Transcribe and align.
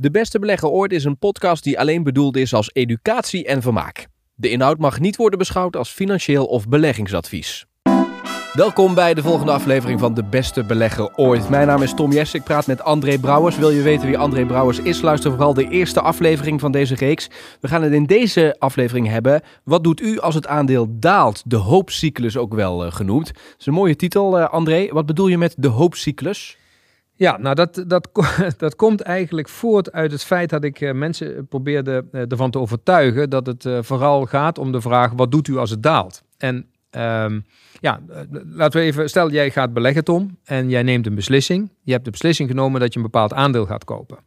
De 0.00 0.10
Beste 0.10 0.38
Belegger 0.38 0.68
Ooit 0.68 0.92
is 0.92 1.04
een 1.04 1.18
podcast 1.18 1.64
die 1.64 1.78
alleen 1.78 2.02
bedoeld 2.02 2.36
is 2.36 2.54
als 2.54 2.70
educatie 2.72 3.46
en 3.46 3.62
vermaak. 3.62 4.06
De 4.34 4.50
inhoud 4.50 4.78
mag 4.78 5.00
niet 5.00 5.16
worden 5.16 5.38
beschouwd 5.38 5.76
als 5.76 5.90
financieel 5.90 6.46
of 6.46 6.68
beleggingsadvies. 6.68 7.66
Welkom 8.52 8.94
bij 8.94 9.14
de 9.14 9.22
volgende 9.22 9.52
aflevering 9.52 10.00
van 10.00 10.14
De 10.14 10.24
Beste 10.24 10.64
Belegger 10.64 11.16
Ooit. 11.16 11.48
Mijn 11.48 11.66
naam 11.66 11.82
is 11.82 11.94
Tom 11.94 12.12
Jess, 12.12 12.34
ik 12.34 12.42
praat 12.42 12.66
met 12.66 12.82
André 12.82 13.18
Brouwers. 13.18 13.58
Wil 13.58 13.70
je 13.70 13.82
weten 13.82 14.06
wie 14.06 14.18
André 14.18 14.46
Brouwers 14.46 14.78
is? 14.78 15.00
Luister 15.00 15.30
vooral 15.30 15.54
de 15.54 15.68
eerste 15.68 16.00
aflevering 16.00 16.60
van 16.60 16.72
deze 16.72 16.94
reeks. 16.94 17.28
We 17.60 17.68
gaan 17.68 17.82
het 17.82 17.92
in 17.92 18.04
deze 18.04 18.56
aflevering 18.58 19.08
hebben. 19.08 19.42
Wat 19.64 19.84
doet 19.84 20.00
u 20.00 20.18
als 20.18 20.34
het 20.34 20.46
aandeel 20.46 20.86
daalt? 20.90 21.42
De 21.46 21.56
hoopcyclus 21.56 22.36
ook 22.36 22.54
wel 22.54 22.86
uh, 22.86 22.92
genoemd. 22.92 23.26
Dat 23.26 23.54
is 23.58 23.66
een 23.66 23.72
mooie 23.72 23.96
titel, 23.96 24.38
uh, 24.38 24.48
André. 24.48 24.88
Wat 24.92 25.06
bedoel 25.06 25.26
je 25.26 25.38
met 25.38 25.54
de 25.58 25.68
hoopcyclus? 25.68 26.58
Ja, 27.18 27.36
nou 27.36 27.54
dat, 27.54 27.84
dat, 27.86 28.08
dat 28.56 28.76
komt 28.76 29.00
eigenlijk 29.00 29.48
voort 29.48 29.92
uit 29.92 30.12
het 30.12 30.24
feit 30.24 30.50
dat 30.50 30.64
ik 30.64 30.80
uh, 30.80 30.92
mensen 30.92 31.46
probeerde 31.48 32.04
uh, 32.12 32.30
ervan 32.30 32.50
te 32.50 32.58
overtuigen 32.58 33.30
dat 33.30 33.46
het 33.46 33.68
vooral 33.80 34.24
gaat 34.24 34.58
om 34.58 34.72
de 34.72 34.80
vraag: 34.80 35.12
wat 35.12 35.30
doet 35.30 35.48
u 35.48 35.56
als 35.56 35.70
het 35.70 35.82
daalt? 35.82 36.22
En 36.36 36.66
um, 36.90 37.44
ja, 37.80 38.00
laten 38.44 38.80
we 38.80 38.86
even, 38.86 39.08
stel 39.08 39.30
jij 39.30 39.50
gaat 39.50 39.72
beleggen, 39.72 40.04
Tom, 40.04 40.38
en 40.44 40.68
jij 40.68 40.82
neemt 40.82 41.06
een 41.06 41.14
beslissing. 41.14 41.70
Je 41.82 41.92
hebt 41.92 42.04
de 42.04 42.10
beslissing 42.10 42.48
genomen 42.48 42.80
dat 42.80 42.92
je 42.92 42.98
een 42.98 43.04
bepaald 43.04 43.32
aandeel 43.32 43.66
gaat 43.66 43.84
kopen. 43.84 44.18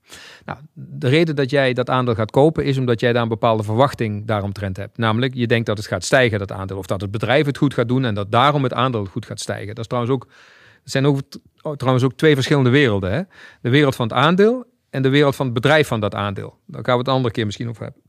Nou, 0.45 0.59
de 0.73 1.07
reden 1.07 1.35
dat 1.35 1.49
jij 1.49 1.73
dat 1.73 1.89
aandeel 1.89 2.15
gaat 2.15 2.31
kopen 2.31 2.65
is 2.65 2.77
omdat 2.77 2.99
jij 2.99 3.13
daar 3.13 3.21
een 3.21 3.27
bepaalde 3.27 3.63
verwachting 3.63 4.25
daaromtrent 4.27 4.77
hebt. 4.77 4.97
Namelijk, 4.97 5.33
je 5.33 5.47
denkt 5.47 5.65
dat 5.65 5.77
het 5.77 5.87
gaat 5.87 6.03
stijgen, 6.03 6.39
dat 6.39 6.51
aandeel, 6.51 6.77
of 6.77 6.85
dat 6.85 7.01
het 7.01 7.11
bedrijf 7.11 7.45
het 7.45 7.57
goed 7.57 7.73
gaat 7.73 7.87
doen 7.87 8.05
en 8.05 8.15
dat 8.15 8.31
daarom 8.31 8.63
het 8.63 8.73
aandeel 8.73 9.05
goed 9.05 9.25
gaat 9.25 9.39
stijgen. 9.39 9.67
Dat 9.67 9.77
is 9.77 9.87
trouwens 9.87 10.13
ook 10.13 10.27
zijn 10.83 11.05
ook, 11.05 11.19
oh, 11.61 11.75
trouwens 11.75 12.05
ook 12.05 12.13
twee 12.13 12.33
verschillende 12.33 12.69
werelden. 12.69 13.11
Hè? 13.11 13.21
De 13.61 13.69
wereld 13.69 13.95
van 13.95 14.07
het 14.07 14.17
aandeel 14.17 14.65
en 14.89 15.01
de 15.01 15.09
wereld 15.09 15.35
van 15.35 15.45
het 15.45 15.53
bedrijf 15.53 15.87
van 15.87 15.99
dat 15.99 16.15
aandeel. 16.15 16.57
Daar 16.65 16.83
gaan 16.83 16.93
we 16.93 16.99
het 16.99 17.07
een 17.07 17.13
andere 17.13 17.33
keer 17.33 17.45
misschien 17.45 17.69
over 17.69 17.83
hebben. 17.83 18.01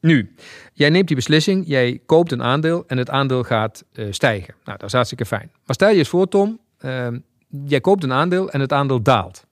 Nu, 0.00 0.34
jij 0.72 0.90
neemt 0.90 1.06
die 1.06 1.16
beslissing, 1.16 1.66
jij 1.66 2.00
koopt 2.06 2.32
een 2.32 2.42
aandeel 2.42 2.84
en 2.86 2.98
het 2.98 3.10
aandeel 3.10 3.42
gaat 3.42 3.84
uh, 3.92 4.06
stijgen. 4.10 4.54
Nou, 4.64 4.78
dat 4.78 4.86
is 4.86 4.92
hartstikke 4.92 5.26
fijn. 5.26 5.50
Maar 5.66 5.74
stel 5.74 5.90
je 5.90 5.96
eens 5.96 6.08
voor, 6.08 6.28
Tom, 6.28 6.60
uh, 6.80 7.08
jij 7.48 7.80
koopt 7.80 8.04
een 8.04 8.12
aandeel 8.12 8.50
en 8.50 8.60
het 8.60 8.72
aandeel 8.72 9.02
daalt. 9.02 9.46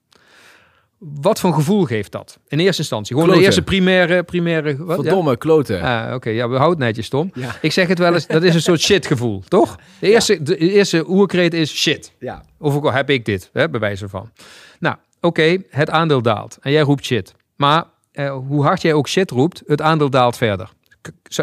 Wat 0.99 1.39
voor 1.39 1.53
gevoel 1.53 1.83
geeft 1.83 2.11
dat? 2.11 2.39
In 2.47 2.59
eerste 2.59 2.81
instantie. 2.81 3.15
Gewoon 3.15 3.29
kloten. 3.29 3.43
de 3.43 3.47
eerste 3.47 3.71
primaire... 3.71 4.23
primaire 4.23 4.85
wat? 4.85 4.95
Verdomme, 4.95 5.29
ja? 5.29 5.35
kloten. 5.35 5.81
Ah, 5.81 6.05
Oké, 6.05 6.15
okay. 6.15 6.33
ja, 6.33 6.49
we 6.49 6.55
houden 6.57 6.79
netjes, 6.79 7.09
Tom. 7.09 7.31
Ja. 7.33 7.55
Ik 7.61 7.71
zeg 7.71 7.87
het 7.87 7.99
wel 7.99 8.13
eens, 8.13 8.27
dat 8.27 8.43
is 8.43 8.55
een 8.55 8.61
soort 8.61 8.81
shit 8.81 9.05
gevoel, 9.05 9.43
toch? 9.47 9.75
De 9.99 10.11
eerste, 10.11 10.33
ja. 10.33 10.39
de 10.39 10.57
eerste 10.57 11.09
oerkreet 11.09 11.53
is 11.53 11.75
shit. 11.75 12.11
Ja. 12.19 12.43
Of 12.59 12.75
ook 12.75 12.85
al 12.85 12.91
heb 12.91 13.09
ik 13.09 13.25
dit, 13.25 13.49
hè, 13.53 13.69
bij 13.69 13.79
wijze 13.79 14.09
van. 14.09 14.31
Nou, 14.79 14.95
oké, 15.21 15.27
okay, 15.27 15.65
het 15.69 15.89
aandeel 15.89 16.21
daalt. 16.21 16.57
En 16.61 16.71
jij 16.71 16.81
roept 16.81 17.05
shit. 17.05 17.33
Maar 17.55 17.83
eh, 18.11 18.37
hoe 18.47 18.63
hard 18.63 18.81
jij 18.81 18.93
ook 18.93 19.07
shit 19.07 19.31
roept, 19.31 19.63
het 19.65 19.81
aandeel 19.81 20.09
daalt 20.09 20.37
verder. 20.37 20.69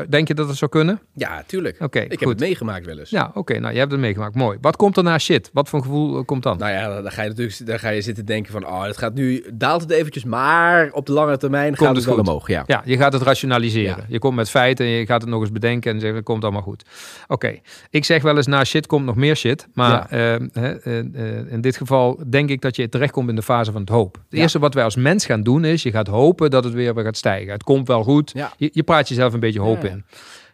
Denk 0.09 0.29
je 0.29 0.35
dat 0.35 0.49
het 0.49 0.57
zou 0.57 0.71
kunnen? 0.71 1.01
Ja, 1.15 1.43
tuurlijk. 1.47 1.77
Oké, 1.81 2.01
ik 2.01 2.21
heb 2.21 2.29
het 2.29 2.41
meegemaakt 2.41 2.87
wel 2.87 2.99
eens. 2.99 3.11
Ja, 3.11 3.27
oké. 3.27 3.39
Okay, 3.39 3.59
nou, 3.59 3.73
je 3.73 3.79
hebt 3.79 3.91
het 3.91 4.01
meegemaakt. 4.01 4.35
Mooi. 4.35 4.59
Wat 4.61 4.77
komt 4.77 4.97
er 4.97 5.03
na 5.03 5.19
shit? 5.19 5.51
Wat 5.53 5.69
voor 5.69 5.83
gevoel 5.83 6.19
uh, 6.19 6.25
komt 6.25 6.43
dan? 6.43 6.59
Nou 6.59 6.73
ja, 6.73 7.01
dan 7.03 7.13
ga 7.13 7.23
je 7.23 7.29
natuurlijk 7.29 7.67
dan 7.67 7.79
ga 7.79 7.89
je 7.89 8.01
zitten 8.01 8.25
denken 8.25 8.53
van, 8.53 8.67
oh, 8.67 8.83
het 8.83 8.99
gaat 8.99 9.15
nu 9.15 9.45
daalt 9.53 9.83
het 9.83 9.91
eventjes, 9.91 10.25
maar 10.25 10.91
op 10.93 11.07
de 11.07 11.13
lange 11.13 11.37
termijn 11.37 11.67
komt 11.67 11.79
gaat 11.79 11.89
het, 11.89 12.05
het 12.05 12.15
wel 12.15 12.25
omhoog. 12.25 12.49
Ja. 12.49 12.63
ja, 12.67 12.83
je 12.85 12.97
gaat 12.97 13.13
het 13.13 13.23
rationaliseren. 13.23 13.97
Ja. 13.97 14.05
Je 14.09 14.19
komt 14.19 14.37
met 14.37 14.51
feiten 14.51 14.87
en 14.87 14.93
je 14.93 15.07
gaat 15.07 15.21
het 15.21 15.31
nog 15.31 15.41
eens 15.41 15.53
bedenken 15.53 15.93
en 15.93 16.01
zeggen, 16.01 16.17
het 16.17 16.27
komt 16.27 16.43
allemaal 16.43 16.63
goed. 16.63 16.85
Oké, 17.23 17.33
okay. 17.33 17.63
ik 17.91 18.05
zeg 18.05 18.23
wel 18.23 18.37
eens, 18.37 18.47
na 18.47 18.65
shit 18.65 18.87
komt 18.87 19.05
nog 19.05 19.17
meer 19.17 19.37
shit. 19.37 19.67
Maar 19.75 20.07
ja. 20.11 20.39
uh, 20.39 20.75
uh, 20.85 21.05
uh, 21.15 21.53
in 21.53 21.61
dit 21.61 21.77
geval 21.77 22.21
denk 22.29 22.51
ik 22.51 22.61
dat 22.61 22.77
je 22.77 22.89
terechtkomt 22.89 23.29
in 23.29 23.37
de 23.37 23.43
fase 23.43 23.73
van 23.73 23.81
het 23.81 23.91
hoop. 23.91 24.19
Het 24.29 24.39
eerste 24.39 24.59
wat 24.59 24.75
wij 24.75 24.85
als 24.85 24.97
mens 24.97 25.27
gaan 25.27 25.43
doen 25.43 25.65
is, 25.65 25.83
je 25.83 25.91
gaat 25.91 26.07
hopen 26.07 26.51
dat 26.51 26.65
het 26.65 26.73
weer 26.73 26.95
weer 26.95 27.05
gaat 27.05 27.17
stijgen. 27.17 27.53
Het 27.53 27.63
komt 27.63 27.89
wel 27.89 28.03
goed. 28.03 28.33
Je, 28.57 28.71
je 28.73 28.83
praat 28.83 29.09
jezelf 29.09 29.33
een 29.33 29.41
beetje 29.41 29.54
hoop 29.61 29.85
in. 29.85 30.05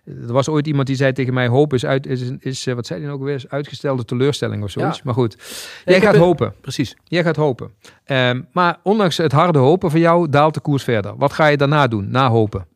Er 0.04 0.32
was 0.32 0.48
ooit 0.48 0.66
iemand 0.66 0.86
die 0.86 0.96
zei 0.96 1.12
tegen 1.12 1.34
mij: 1.34 1.46
hoop 1.48 1.72
is, 1.72 1.86
uit, 1.86 2.06
is, 2.06 2.30
is 2.38 2.64
wat 2.64 2.86
zei 2.86 2.98
hij 2.98 3.08
nou 3.08 3.20
ook 3.20 3.26
weer? 3.26 3.44
Uitgestelde 3.48 4.04
teleurstelling 4.04 4.62
of 4.62 4.70
zoiets. 4.70 4.96
Ja. 4.96 5.02
Maar 5.04 5.14
goed, 5.14 5.36
jij 5.84 6.00
gaat 6.00 6.16
hopen. 6.16 6.54
Precies. 6.60 6.96
Jij 7.04 7.22
gaat 7.22 7.36
hopen. 7.36 7.70
Um, 8.06 8.46
maar 8.52 8.78
ondanks 8.82 9.16
het 9.16 9.32
harde 9.32 9.58
hopen 9.58 9.90
van 9.90 10.00
jou 10.00 10.28
daalt 10.28 10.54
de 10.54 10.60
koers 10.60 10.84
verder. 10.84 11.16
Wat 11.16 11.32
ga 11.32 11.46
je 11.46 11.56
daarna 11.56 11.86
doen? 11.86 12.10
Na 12.10 12.28
hopen. 12.28 12.66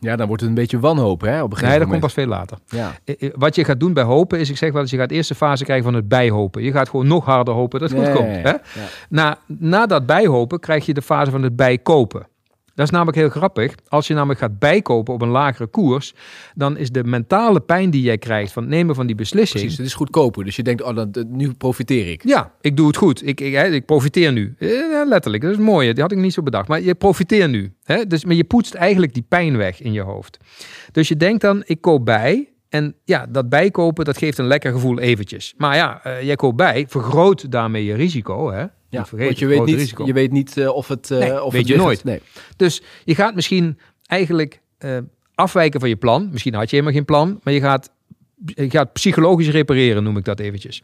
Ja, 0.00 0.16
dan 0.16 0.26
wordt 0.26 0.42
het 0.42 0.50
een 0.50 0.56
beetje 0.56 0.78
wanhopen, 0.78 1.32
hè? 1.32 1.42
Op 1.42 1.52
een 1.52 1.68
nee, 1.68 1.78
dat 1.78 1.88
komt 1.88 2.00
pas 2.00 2.12
veel 2.12 2.26
later. 2.26 2.58
Ja. 2.66 2.92
Wat 3.34 3.54
je 3.54 3.64
gaat 3.64 3.80
doen 3.80 3.92
bij 3.92 4.04
hopen 4.04 4.38
is, 4.38 4.50
ik 4.50 4.56
zeg 4.56 4.72
wel 4.72 4.80
eens, 4.80 4.90
je 4.90 4.96
gaat 4.96 5.10
eerst 5.10 5.28
de 5.28 5.34
fase 5.34 5.64
krijgen 5.64 5.84
van 5.84 5.94
het 5.94 6.08
bijhopen. 6.08 6.62
Je 6.62 6.72
gaat 6.72 6.88
gewoon 6.88 7.06
nog 7.06 7.24
harder 7.24 7.54
hopen 7.54 7.80
dat 7.80 7.90
het 7.90 7.98
nee, 7.98 8.06
goed 8.06 8.16
komt. 8.16 8.42
Hè? 8.42 8.50
Ja. 8.50 8.60
Na, 9.08 9.38
na 9.46 9.86
dat 9.86 10.06
bijhopen 10.06 10.60
krijg 10.60 10.86
je 10.86 10.94
de 10.94 11.02
fase 11.02 11.30
van 11.30 11.42
het 11.42 11.56
bijkopen. 11.56 12.26
Dat 12.76 12.86
is 12.86 12.92
namelijk 12.92 13.16
heel 13.16 13.28
grappig. 13.28 13.74
Als 13.88 14.06
je 14.06 14.14
namelijk 14.14 14.40
gaat 14.40 14.58
bijkopen 14.58 15.14
op 15.14 15.22
een 15.22 15.28
lagere 15.28 15.66
koers, 15.66 16.14
dan 16.54 16.76
is 16.76 16.90
de 16.90 17.04
mentale 17.04 17.60
pijn 17.60 17.90
die 17.90 18.02
jij 18.02 18.18
krijgt 18.18 18.52
van 18.52 18.62
het 18.62 18.72
nemen 18.72 18.94
van 18.94 19.06
die 19.06 19.16
beslissing. 19.16 19.60
Precies, 19.60 19.78
het 19.78 19.86
is 19.86 19.94
goedkoper. 19.94 20.44
Dus 20.44 20.56
je 20.56 20.62
denkt, 20.62 20.82
oh, 20.82 20.96
dat, 20.96 21.24
nu 21.28 21.52
profiteer 21.52 22.10
ik. 22.10 22.22
Ja, 22.24 22.52
ik 22.60 22.76
doe 22.76 22.86
het 22.86 22.96
goed. 22.96 23.26
Ik, 23.26 23.40
ik, 23.40 23.72
ik 23.72 23.86
profiteer 23.86 24.32
nu. 24.32 24.54
Ja, 24.58 25.04
letterlijk, 25.04 25.42
dat 25.42 25.52
is 25.52 25.58
mooi. 25.58 25.92
Die 25.92 26.02
had 26.02 26.12
ik 26.12 26.18
niet 26.18 26.32
zo 26.32 26.42
bedacht. 26.42 26.68
Maar 26.68 26.80
je 26.80 26.94
profiteert 26.94 27.50
nu. 27.50 27.72
Hè? 27.84 28.06
Dus, 28.06 28.24
maar 28.24 28.34
je 28.34 28.44
poetst 28.44 28.74
eigenlijk 28.74 29.14
die 29.14 29.24
pijn 29.28 29.56
weg 29.56 29.82
in 29.82 29.92
je 29.92 30.02
hoofd. 30.02 30.38
Dus 30.92 31.08
je 31.08 31.16
denkt 31.16 31.40
dan, 31.40 31.62
ik 31.66 31.80
koop 31.80 32.04
bij. 32.04 32.50
En 32.68 32.94
ja, 33.04 33.26
dat 33.28 33.48
bijkopen, 33.48 34.04
dat 34.04 34.18
geeft 34.18 34.38
een 34.38 34.46
lekker 34.46 34.72
gevoel 34.72 34.98
eventjes. 34.98 35.54
Maar 35.56 35.76
ja, 35.76 36.00
uh, 36.06 36.22
jij 36.22 36.36
koopt 36.36 36.56
bij, 36.56 36.86
vergroot 36.88 37.50
daarmee 37.50 37.84
je 37.84 37.94
risico. 37.94 38.52
Hè? 38.52 38.64
Ja, 38.96 39.06
vergeten, 39.06 39.26
want 39.26 39.38
je 39.38 39.46
weet, 39.46 39.76
niet, 39.76 40.06
je 40.06 40.12
weet 40.12 40.32
niet 40.32 40.56
uh, 40.56 40.74
of 40.74 40.88
het... 40.88 41.10
Uh, 41.10 41.18
nee, 41.18 41.42
of 41.42 41.52
weet 41.52 41.60
het 41.60 41.70
je 41.70 41.76
nooit. 41.76 42.04
Nee. 42.04 42.20
Dus 42.56 42.82
je 43.04 43.14
gaat 43.14 43.34
misschien 43.34 43.78
eigenlijk 44.06 44.60
uh, 44.78 44.98
afwijken 45.34 45.80
van 45.80 45.88
je 45.88 45.96
plan. 45.96 46.28
Misschien 46.32 46.54
had 46.54 46.70
je 46.70 46.76
helemaal 46.76 46.94
geen 46.94 47.04
plan, 47.04 47.40
maar 47.42 47.52
je 47.52 47.60
gaat, 47.60 47.90
je 48.44 48.70
gaat 48.70 48.92
psychologisch 48.92 49.48
repareren, 49.48 50.02
noem 50.02 50.16
ik 50.16 50.24
dat 50.24 50.40
eventjes. 50.40 50.82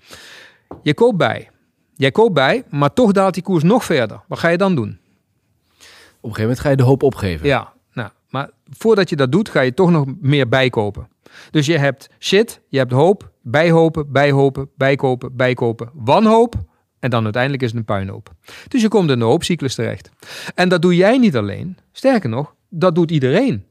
Je 0.82 0.94
koopt 0.94 1.16
bij. 1.16 1.50
Jij 1.96 2.10
koopt 2.10 2.34
bij, 2.34 2.64
maar 2.70 2.92
toch 2.92 3.12
daalt 3.12 3.34
die 3.34 3.42
koers 3.42 3.62
nog 3.62 3.84
verder. 3.84 4.20
Wat 4.28 4.38
ga 4.38 4.48
je 4.48 4.56
dan 4.56 4.74
doen? 4.74 4.88
Op 4.88 6.28
een 6.28 6.36
gegeven 6.36 6.42
moment 6.42 6.60
ga 6.60 6.70
je 6.70 6.76
de 6.76 6.82
hoop 6.82 7.02
opgeven. 7.02 7.46
Ja, 7.46 7.72
nou, 7.92 8.10
maar 8.28 8.50
voordat 8.70 9.08
je 9.08 9.16
dat 9.16 9.32
doet, 9.32 9.48
ga 9.48 9.60
je 9.60 9.74
toch 9.74 9.90
nog 9.90 10.06
meer 10.20 10.48
bijkopen. 10.48 11.08
Dus 11.50 11.66
je 11.66 11.78
hebt 11.78 12.08
shit, 12.18 12.60
je 12.68 12.78
hebt 12.78 12.92
hoop, 12.92 13.30
bijhopen, 13.42 14.12
bijhopen, 14.12 14.70
bijkopen, 14.76 15.36
bijkopen, 15.36 15.90
wanhoop 15.92 16.54
en 17.02 17.10
dan 17.10 17.24
uiteindelijk 17.24 17.62
is 17.62 17.68
het 17.68 17.78
een 17.78 17.84
puinhoop. 17.84 18.32
Dus 18.68 18.82
je 18.82 18.88
komt 18.88 19.10
in 19.10 19.18
de 19.18 19.24
hoopcyclus 19.24 19.74
terecht. 19.74 20.10
En 20.54 20.68
dat 20.68 20.82
doe 20.82 20.96
jij 20.96 21.18
niet 21.18 21.36
alleen. 21.36 21.76
Sterker 21.92 22.28
nog, 22.28 22.54
dat 22.68 22.94
doet 22.94 23.10
iedereen. 23.10 23.64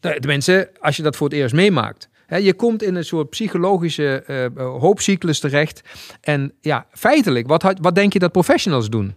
Tenminste, 0.00 0.70
als 0.80 0.96
je 0.96 1.02
dat 1.02 1.16
voor 1.16 1.28
het 1.28 1.36
eerst 1.36 1.54
meemaakt. 1.54 2.08
je 2.28 2.54
komt 2.54 2.82
in 2.82 2.94
een 2.94 3.04
soort 3.04 3.30
psychologische 3.30 4.24
uh, 4.26 4.66
hoopcyclus 4.80 5.38
terecht. 5.38 5.80
En 6.20 6.52
ja, 6.60 6.86
feitelijk, 6.90 7.46
wat, 7.46 7.74
wat 7.80 7.94
denk 7.94 8.12
je 8.12 8.18
dat 8.18 8.32
professionals 8.32 8.88
doen, 8.90 9.14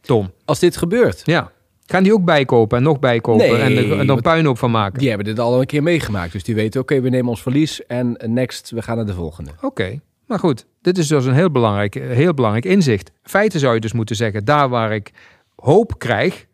Tom? 0.00 0.32
Als 0.44 0.58
dit 0.58 0.76
gebeurt? 0.76 1.22
Ja. 1.24 1.52
Gaan 1.86 2.02
die 2.02 2.12
ook 2.12 2.24
bijkopen 2.24 2.78
en 2.78 2.84
nog 2.84 2.98
bijkopen 2.98 3.46
nee, 3.48 3.58
en, 3.58 3.76
er, 3.76 3.98
en 3.98 4.06
dan 4.06 4.20
puinhoop 4.20 4.58
van 4.58 4.70
maken? 4.70 4.98
Die 4.98 5.08
hebben 5.08 5.26
dit 5.26 5.38
al 5.38 5.60
een 5.60 5.66
keer 5.66 5.82
meegemaakt. 5.82 6.32
Dus 6.32 6.44
die 6.44 6.54
weten, 6.54 6.80
oké, 6.80 6.92
okay, 6.92 7.04
we 7.04 7.10
nemen 7.10 7.28
ons 7.28 7.42
verlies 7.42 7.86
en 7.86 8.16
next, 8.24 8.70
we 8.70 8.82
gaan 8.82 8.96
naar 8.96 9.06
de 9.06 9.14
volgende. 9.14 9.50
Oké. 9.50 9.66
Okay. 9.66 10.00
Maar 10.34 10.42
goed, 10.42 10.66
dit 10.82 10.98
is 10.98 11.06
dus 11.06 11.24
een 11.24 11.34
heel 11.34 11.50
belangrijk, 11.50 11.94
heel 11.94 12.34
belangrijk 12.34 12.64
inzicht. 12.64 13.10
Feiten 13.22 13.60
zou 13.60 13.74
je 13.74 13.80
dus 13.80 13.92
moeten 13.92 14.16
zeggen, 14.16 14.44
daar 14.44 14.68
waar 14.68 14.92
ik 14.92 15.12
hoop 15.56 15.98
krijg, 15.98 16.46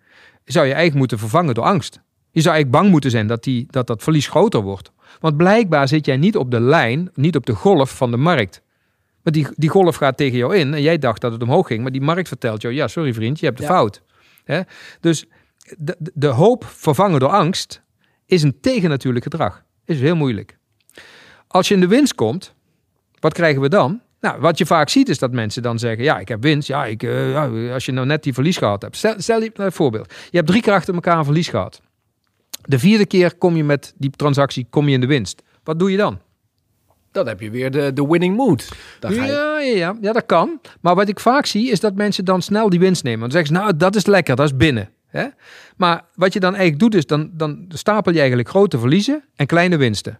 zou 0.45 0.67
je 0.67 0.73
eigenlijk 0.73 0.99
moeten 0.99 1.19
vervangen 1.19 1.55
door 1.55 1.65
angst. 1.65 2.01
Je 2.31 2.41
zou 2.41 2.55
eigenlijk 2.55 2.83
bang 2.83 2.91
moeten 2.91 3.11
zijn 3.11 3.27
dat, 3.27 3.45
die, 3.45 3.67
dat 3.71 3.87
dat 3.87 4.03
verlies 4.03 4.29
groter 4.29 4.61
wordt. 4.61 4.93
Want 5.21 5.37
blijkbaar 5.37 5.89
zit 5.89 6.07
jij 6.07 6.17
niet 6.17 6.37
op 6.37 6.51
de 6.51 6.61
lijn, 6.61 7.11
niet 7.15 7.37
op 7.37 7.47
de 7.47 7.55
golf 7.55 7.97
van 7.97 8.11
de 8.11 8.17
markt. 8.17 8.63
Maar 9.23 9.33
die, 9.33 9.47
die 9.55 9.71
golf 9.71 9.97
gaat 9.97 10.17
tegen 10.17 10.39
jou 10.39 10.57
in 10.57 10.75
en 10.75 10.83
jij 10.83 10.99
dacht 10.99 11.21
dat 11.21 11.33
het 11.33 11.43
omhoog 11.43 11.67
ging, 11.67 11.83
maar 11.83 11.93
die 11.93 12.01
markt 12.01 12.29
vertelt 12.29 12.63
jou, 12.63 12.75
ja 12.75 12.89
sorry 12.89 13.15
vriend, 13.15 13.41
je 13.41 13.47
hebt 13.47 13.59
de 13.59 13.65
ja. 13.65 13.69
fout. 13.69 14.03
Dus 15.01 15.27
de, 15.79 15.97
de 16.15 16.29
hoop 16.29 16.65
vervangen 16.65 17.21
door 17.21 17.29
angst 17.29 17.83
is 18.27 18.43
een 18.43 18.61
tegennatuurlijk 18.61 19.25
gedrag. 19.25 19.65
Is 19.85 20.01
heel 20.01 20.17
moeilijk. 20.17 20.59
Als 21.47 21.69
je 21.69 21.75
in 21.75 21.81
de 21.81 21.89
winst 21.89 22.15
komt, 22.15 22.55
wat 23.21 23.33
krijgen 23.33 23.61
we 23.61 23.69
dan? 23.69 24.01
Nou, 24.21 24.41
wat 24.41 24.59
je 24.59 24.67
vaak 24.67 24.89
ziet 24.89 25.09
is 25.09 25.19
dat 25.19 25.33
mensen 25.33 25.63
dan 25.63 25.79
zeggen: 25.79 26.05
Ja, 26.05 26.19
ik 26.19 26.29
heb 26.29 26.43
winst. 26.43 26.69
Ja, 26.69 26.85
ik, 26.85 27.03
uh, 27.03 27.33
ja 27.33 27.73
als 27.73 27.85
je 27.85 27.93
nou 27.93 28.07
net 28.07 28.23
die 28.23 28.35
verlies 28.35 28.57
gehad 28.57 28.83
hebt. 28.83 28.97
Stel, 28.97 29.15
stel 29.17 29.43
je 29.43 29.51
een 29.55 29.73
voorbeeld: 29.73 30.15
je 30.31 30.37
hebt 30.37 30.49
drie 30.49 30.63
keer 30.63 30.73
achter 30.73 30.95
elkaar 30.95 31.19
een 31.19 31.25
verlies 31.25 31.49
gehad. 31.49 31.81
De 32.63 32.79
vierde 32.79 33.07
keer 33.07 33.37
kom 33.37 33.57
je 33.57 33.65
met 33.65 33.95
die 33.97 34.11
transactie 34.11 34.67
kom 34.71 34.89
je 34.89 34.95
in 34.95 35.01
de 35.01 35.07
winst. 35.07 35.43
Wat 35.65 35.79
doe 35.79 35.91
je 35.91 35.97
dan? 35.97 36.19
Dan 37.13 37.27
heb 37.27 37.41
je 37.41 37.51
weer 37.51 37.71
de, 37.71 37.93
de 37.93 38.07
winning 38.07 38.37
mood. 38.37 38.69
Dan 38.99 39.13
ga 39.13 39.25
je... 39.25 39.33
ja, 39.33 39.61
ja, 39.61 39.77
ja, 39.77 39.97
ja, 40.01 40.13
dat 40.13 40.27
kan. 40.27 40.61
Maar 40.81 40.95
wat 40.95 41.09
ik 41.09 41.21
vaak 41.21 41.47
zie 41.47 41.71
is 41.71 41.81
dat 41.81 41.95
mensen 41.95 42.25
dan 42.25 42.43
snel 42.43 42.69
die 42.69 42.81
winst 42.81 43.05
nemen. 43.05 43.21
Dan 43.21 43.31
zeggen 43.31 43.55
ze: 43.55 43.61
Nou, 43.61 43.77
dat 43.77 43.97
is 43.97 44.07
lekker, 44.07 44.37
dat 44.37 44.47
is 44.47 44.57
binnen. 44.57 44.91
Hè? 45.07 45.27
Maar 45.77 46.05
wat 46.15 46.33
je 46.33 46.41
dan 46.41 46.55
eigenlijk 46.55 46.83
doet, 46.83 46.95
is 46.95 47.07
dan, 47.07 47.31
dan 47.33 47.65
stapel 47.69 48.13
je 48.13 48.19
eigenlijk 48.19 48.49
grote 48.49 48.79
verliezen 48.79 49.25
en 49.37 49.47
kleine 49.47 49.77
winsten. 49.77 50.19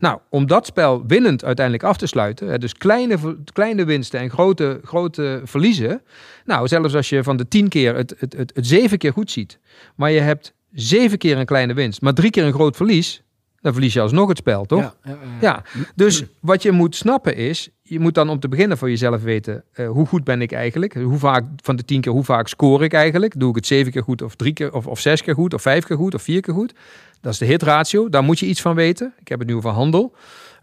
Nou, 0.00 0.18
om 0.28 0.46
dat 0.46 0.66
spel 0.66 1.06
winnend 1.06 1.44
uiteindelijk 1.44 1.84
af 1.86 1.96
te 1.96 2.06
sluiten, 2.06 2.48
hè, 2.48 2.58
dus 2.58 2.74
kleine, 2.74 3.16
kleine 3.52 3.84
winsten 3.84 4.20
en 4.20 4.30
grote, 4.30 4.80
grote 4.84 5.40
verliezen. 5.44 6.02
Nou, 6.44 6.68
zelfs 6.68 6.94
als 6.94 7.08
je 7.08 7.22
van 7.22 7.36
de 7.36 7.48
tien 7.48 7.68
keer 7.68 7.94
het, 7.96 8.14
het, 8.18 8.36
het, 8.36 8.52
het 8.54 8.66
zeven 8.66 8.98
keer 8.98 9.12
goed 9.12 9.30
ziet, 9.30 9.58
maar 9.94 10.10
je 10.10 10.20
hebt 10.20 10.54
zeven 10.72 11.18
keer 11.18 11.38
een 11.38 11.46
kleine 11.46 11.74
winst, 11.74 12.00
maar 12.00 12.14
drie 12.14 12.30
keer 12.30 12.44
een 12.44 12.52
groot 12.52 12.76
verlies, 12.76 13.22
dan 13.60 13.72
verlies 13.72 13.92
je 13.92 14.00
alsnog 14.00 14.28
het 14.28 14.36
spel, 14.36 14.64
toch? 14.64 14.80
Ja, 14.80 14.94
ja, 15.04 15.10
ja. 15.10 15.38
Ja, 15.40 15.82
dus 15.94 16.24
wat 16.40 16.62
je 16.62 16.70
moet 16.70 16.96
snappen 16.96 17.36
is, 17.36 17.70
je 17.82 18.00
moet 18.00 18.14
dan 18.14 18.28
om 18.28 18.40
te 18.40 18.48
beginnen 18.48 18.78
voor 18.78 18.88
jezelf 18.88 19.22
weten, 19.22 19.64
eh, 19.72 19.88
hoe 19.88 20.06
goed 20.06 20.24
ben 20.24 20.42
ik 20.42 20.52
eigenlijk? 20.52 20.94
Hoe 20.94 21.18
vaak 21.18 21.44
van 21.62 21.76
de 21.76 21.84
tien 21.84 22.00
keer, 22.00 22.12
hoe 22.12 22.24
vaak 22.24 22.48
score 22.48 22.84
ik 22.84 22.92
eigenlijk? 22.92 23.38
Doe 23.38 23.48
ik 23.48 23.54
het 23.54 23.66
zeven 23.66 23.92
keer 23.92 24.02
goed 24.02 24.22
of 24.22 24.34
drie 24.34 24.52
keer 24.52 24.72
of, 24.72 24.86
of 24.86 25.00
zes 25.00 25.22
keer 25.22 25.34
goed 25.34 25.54
of 25.54 25.62
vijf 25.62 25.84
keer 25.84 25.96
goed 25.96 26.14
of 26.14 26.22
vier 26.22 26.40
keer 26.40 26.54
goed? 26.54 26.74
Dat 27.20 27.32
is 27.32 27.38
de 27.38 27.44
hitratio, 27.44 28.08
daar 28.08 28.24
moet 28.24 28.38
je 28.38 28.46
iets 28.46 28.60
van 28.60 28.74
weten. 28.74 29.14
Ik 29.18 29.28
heb 29.28 29.38
het 29.38 29.48
nu 29.48 29.54
over 29.54 29.70
handel. 29.70 30.14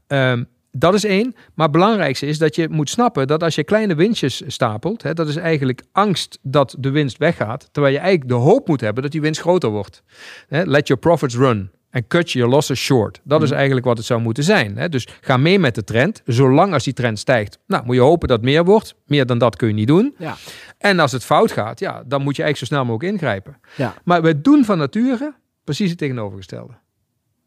Ehm, 0.07 0.44
dat 0.71 0.94
is 0.94 1.04
één. 1.04 1.36
Maar 1.54 1.65
het 1.68 1.75
belangrijkste 1.75 2.25
is 2.25 2.38
dat 2.38 2.56
je 2.56 2.69
moet 2.69 2.89
snappen 2.89 3.27
dat 3.27 3.44
als 3.44 3.56
je 3.56 3.63
kleine 3.63 3.95
winstjes 3.95 4.42
stapelt, 4.48 5.04
hè, 5.04 5.13
dat 5.13 5.27
is 5.27 5.36
eigenlijk 5.36 5.83
angst 5.92 6.39
dat 6.42 6.75
de 6.80 6.89
winst 6.89 7.18
weggaat, 7.18 7.69
terwijl 7.71 7.94
je 7.94 8.00
eigenlijk 8.00 8.30
de 8.30 8.36
hoop 8.36 8.68
moet 8.68 8.81
hebben 8.81 9.04
dat 9.04 9.12
die 9.12 9.21
winst 9.21 9.42
groter 9.42 9.69
wordt. 9.69 10.04
Hè, 10.48 10.63
let 10.63 10.88
your 10.88 11.01
profits 11.01 11.36
run. 11.36 11.71
En 11.89 12.07
cut 12.07 12.31
your 12.31 12.50
losses 12.50 12.80
short. 12.80 13.21
Dat 13.24 13.44
is 13.44 13.51
eigenlijk 13.51 13.86
wat 13.86 13.98
het 13.98 14.06
zou 14.06 14.21
moeten 14.21 14.44
zijn. 14.44 14.77
Hè? 14.77 14.89
Dus 14.89 15.07
ga 15.21 15.38
mee 15.38 15.60
met 15.60 15.75
de 15.75 15.83
trend. 15.83 16.21
Zolang 16.25 16.74
als 16.74 16.83
die 16.83 16.94
trend 16.94 17.19
stijgt, 17.19 17.60
nou, 17.68 17.86
moet 17.86 17.95
je 17.95 18.01
hopen 18.01 18.27
dat 18.27 18.42
meer 18.42 18.65
wordt. 18.65 18.95
Meer 19.06 19.25
dan 19.25 19.38
dat 19.38 19.56
kun 19.56 19.68
je 19.68 19.74
niet 19.74 19.88
doen. 19.88 20.15
Ja. 20.18 20.36
En 20.77 21.00
als 21.00 21.12
het 21.12 21.24
fout 21.24 21.51
gaat, 21.51 21.80
ja, 21.80 22.03
dan 22.06 22.21
moet 22.21 22.36
je 22.36 22.44
eigenlijk 22.44 22.57
zo 22.57 22.65
snel 22.65 22.86
mogelijk 22.86 23.13
ingrijpen. 23.13 23.60
Ja. 23.75 23.94
Maar 24.03 24.21
we 24.21 24.42
doen 24.42 24.65
van 24.65 24.77
nature 24.77 25.33
precies 25.67 25.89
het 25.89 25.99
tegenovergestelde. 25.99 26.73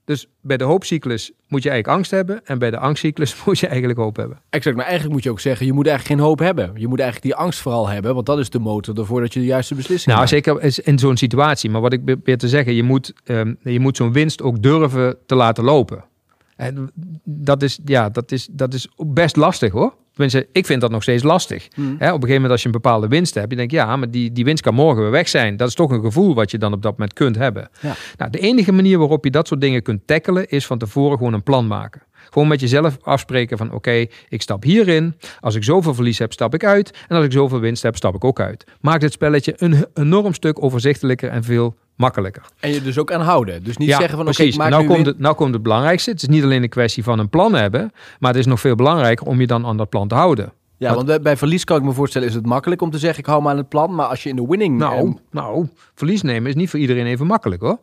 Dus 0.05 0.27
bij 0.41 0.57
de 0.57 0.65
hoopcyclus 0.65 1.33
moet 1.49 1.63
je 1.63 1.69
eigenlijk 1.71 1.99
angst 1.99 2.11
hebben. 2.11 2.47
En 2.47 2.59
bij 2.59 2.71
de 2.71 2.79
angstcyclus 2.79 3.37
moet 3.45 3.59
je 3.59 3.67
eigenlijk 3.67 3.99
hoop 3.99 4.17
hebben. 4.17 4.41
Exact, 4.51 4.77
maar 4.77 4.85
eigenlijk 4.85 5.15
moet 5.15 5.23
je 5.25 5.31
ook 5.31 5.41
zeggen, 5.41 5.67
je 5.67 5.73
moet 5.73 5.87
eigenlijk 5.87 6.19
geen 6.21 6.29
hoop 6.29 6.39
hebben. 6.39 6.71
Je 6.75 6.89
moet 6.89 7.01
eigenlijk 7.01 7.33
die 7.35 7.45
angst 7.45 7.61
vooral 7.61 7.89
hebben, 7.89 8.15
want 8.15 8.27
dat 8.27 8.39
is 8.39 8.51
de 8.51 8.59
motor 8.59 8.99
ervoor 8.99 9.21
dat 9.21 9.33
je 9.33 9.41
de 9.41 9.47
juiste 9.47 9.75
beslissing 9.75 10.07
Nou, 10.07 10.19
maakt. 10.19 10.31
zeker 10.31 10.87
in 10.87 10.99
zo'n 10.99 11.17
situatie. 11.17 11.71
Maar 11.71 11.81
wat 11.81 11.93
ik 11.93 12.05
probeer 12.05 12.39
te 12.39 12.49
zeggen, 12.49 12.75
je 12.75 12.83
moet, 12.83 13.13
ehm, 13.25 13.55
je 13.63 13.81
moet 13.81 13.97
zo'n 13.97 14.13
winst 14.13 14.43
ook 14.43 14.63
durven 14.63 15.17
te 15.27 15.35
laten 15.35 15.65
lopen. 15.65 16.05
En 16.61 16.91
dat 17.25 17.63
is, 17.63 17.79
ja, 17.85 18.09
dat 18.09 18.33
is, 18.33 18.49
dat 18.51 18.75
is 18.75 18.89
best 18.97 19.37
lastig 19.37 19.73
hoor. 19.73 19.95
Tenminste, 20.13 20.49
ik 20.53 20.67
vind 20.67 20.81
dat 20.81 20.91
nog 20.91 21.03
steeds 21.03 21.23
lastig. 21.23 21.69
Hmm. 21.75 21.93
Op 21.93 22.01
een 22.01 22.07
gegeven 22.07 22.33
moment 22.33 22.51
als 22.51 22.61
je 22.61 22.67
een 22.67 22.73
bepaalde 22.73 23.09
winst 23.09 23.35
hebt, 23.35 23.51
je 23.51 23.57
denkt, 23.57 23.73
ja, 23.73 23.97
maar 23.97 24.11
die, 24.11 24.33
die 24.33 24.45
winst 24.45 24.63
kan 24.63 24.75
morgen 24.75 25.03
weer 25.03 25.11
weg 25.11 25.29
zijn. 25.29 25.57
Dat 25.57 25.69
is 25.69 25.75
toch 25.75 25.91
een 25.91 26.01
gevoel 26.01 26.35
wat 26.35 26.51
je 26.51 26.59
dan 26.59 26.73
op 26.73 26.83
dat 26.83 26.93
moment 26.93 27.13
kunt 27.13 27.37
hebben. 27.37 27.71
Ja. 27.81 27.95
Nou, 28.17 28.31
de 28.31 28.39
enige 28.39 28.73
manier 28.73 28.99
waarop 28.99 29.25
je 29.25 29.31
dat 29.31 29.49
soort 29.49 29.61
dingen 29.61 29.83
kunt 29.83 30.07
tackelen, 30.07 30.49
is 30.49 30.67
van 30.67 30.79
tevoren 30.79 31.19
gewoon 31.19 31.33
een 31.33 31.43
plan 31.43 31.67
maken. 31.67 32.03
Gewoon 32.31 32.49
met 32.49 32.61
jezelf 32.61 32.97
afspreken 33.03 33.59
van, 33.59 33.73
oké, 33.73 34.07
ik 34.29 34.43
stap 34.43 34.63
hierin. 34.63 35.15
Als 35.41 35.55
ik 35.55 35.65
zoveel 35.65 35.95
verlies 35.95 36.19
heb, 36.19 36.33
stap 36.33 36.55
ik 36.55 36.65
uit. 36.65 36.91
En 37.09 37.17
als 37.17 37.25
ik 37.25 37.33
zoveel 37.33 37.61
winst 37.61 37.83
heb, 37.83 37.97
stap 37.97 38.15
ik 38.15 38.25
ook 38.25 38.41
uit. 38.41 38.65
Maakt 38.81 39.03
het 39.03 39.13
spelletje 39.13 39.55
een 39.57 39.87
enorm 39.95 40.35
stuk 40.35 40.63
overzichtelijker 40.63 41.31
en 41.31 41.45
veel 41.45 41.77
makkelijker. 42.01 42.43
En 42.61 42.71
je 42.73 42.83
dus 42.83 42.99
ook 42.99 43.13
aan 43.13 43.21
houden. 43.21 43.65
Dus 43.65 43.77
niet 43.77 43.89
Ja, 43.89 43.99
zeggen 43.99 44.17
van, 44.19 44.29
oké, 44.29 44.57
maak 44.57 44.71
nou, 44.71 44.83
nu 44.83 44.89
komt 44.89 45.07
het, 45.07 45.19
nou 45.19 45.35
komt 45.35 45.53
het 45.55 45.63
belangrijkste. 45.63 46.11
Het 46.11 46.23
is 46.23 46.29
niet 46.29 46.43
alleen 46.43 46.63
een 46.63 46.69
kwestie 46.69 47.03
van 47.03 47.19
een 47.19 47.29
plan 47.29 47.55
hebben, 47.55 47.93
maar 48.19 48.31
het 48.31 48.39
is 48.41 48.47
nog 48.47 48.61
veel 48.61 48.75
belangrijker 48.75 49.27
om 49.27 49.41
je 49.41 49.47
dan 49.47 49.67
aan 49.67 49.77
dat 49.77 49.89
plan 49.89 50.09
te 50.09 50.15
houden. 50.15 50.53
Ja, 50.77 50.95
want 50.95 51.07
bij- 51.07 51.21
bij 51.21 51.37
verlies 51.37 51.65
kan 51.65 51.77
ik 51.77 51.83
me 51.83 51.93
voorstellen, 51.93 52.29
is 52.29 52.35
het 52.35 52.47
makkelijk 52.47 52.83
om 52.83 52.91
te 52.91 52.99
zeggen, 52.99 53.19
ik 53.21 53.27
hou 53.27 53.43
me 53.43 53.49
aan 53.49 53.57
het 53.57 53.69
plan. 53.69 53.95
Maar 53.95 54.07
als 54.07 54.23
je 54.23 54.29
in 54.29 54.37
de 54.37 54.47
winning... 54.49 54.79
Nou, 54.79 54.95
ehm, 54.99 55.13
nou, 55.31 55.69
verlies 55.95 56.23
nemen 56.23 56.49
is 56.49 56.55
niet 56.55 56.71
voor 56.71 56.79
iedereen 56.79 57.07
even 57.07 57.27
makkelijk 57.27 57.63
hoor. 57.63 57.79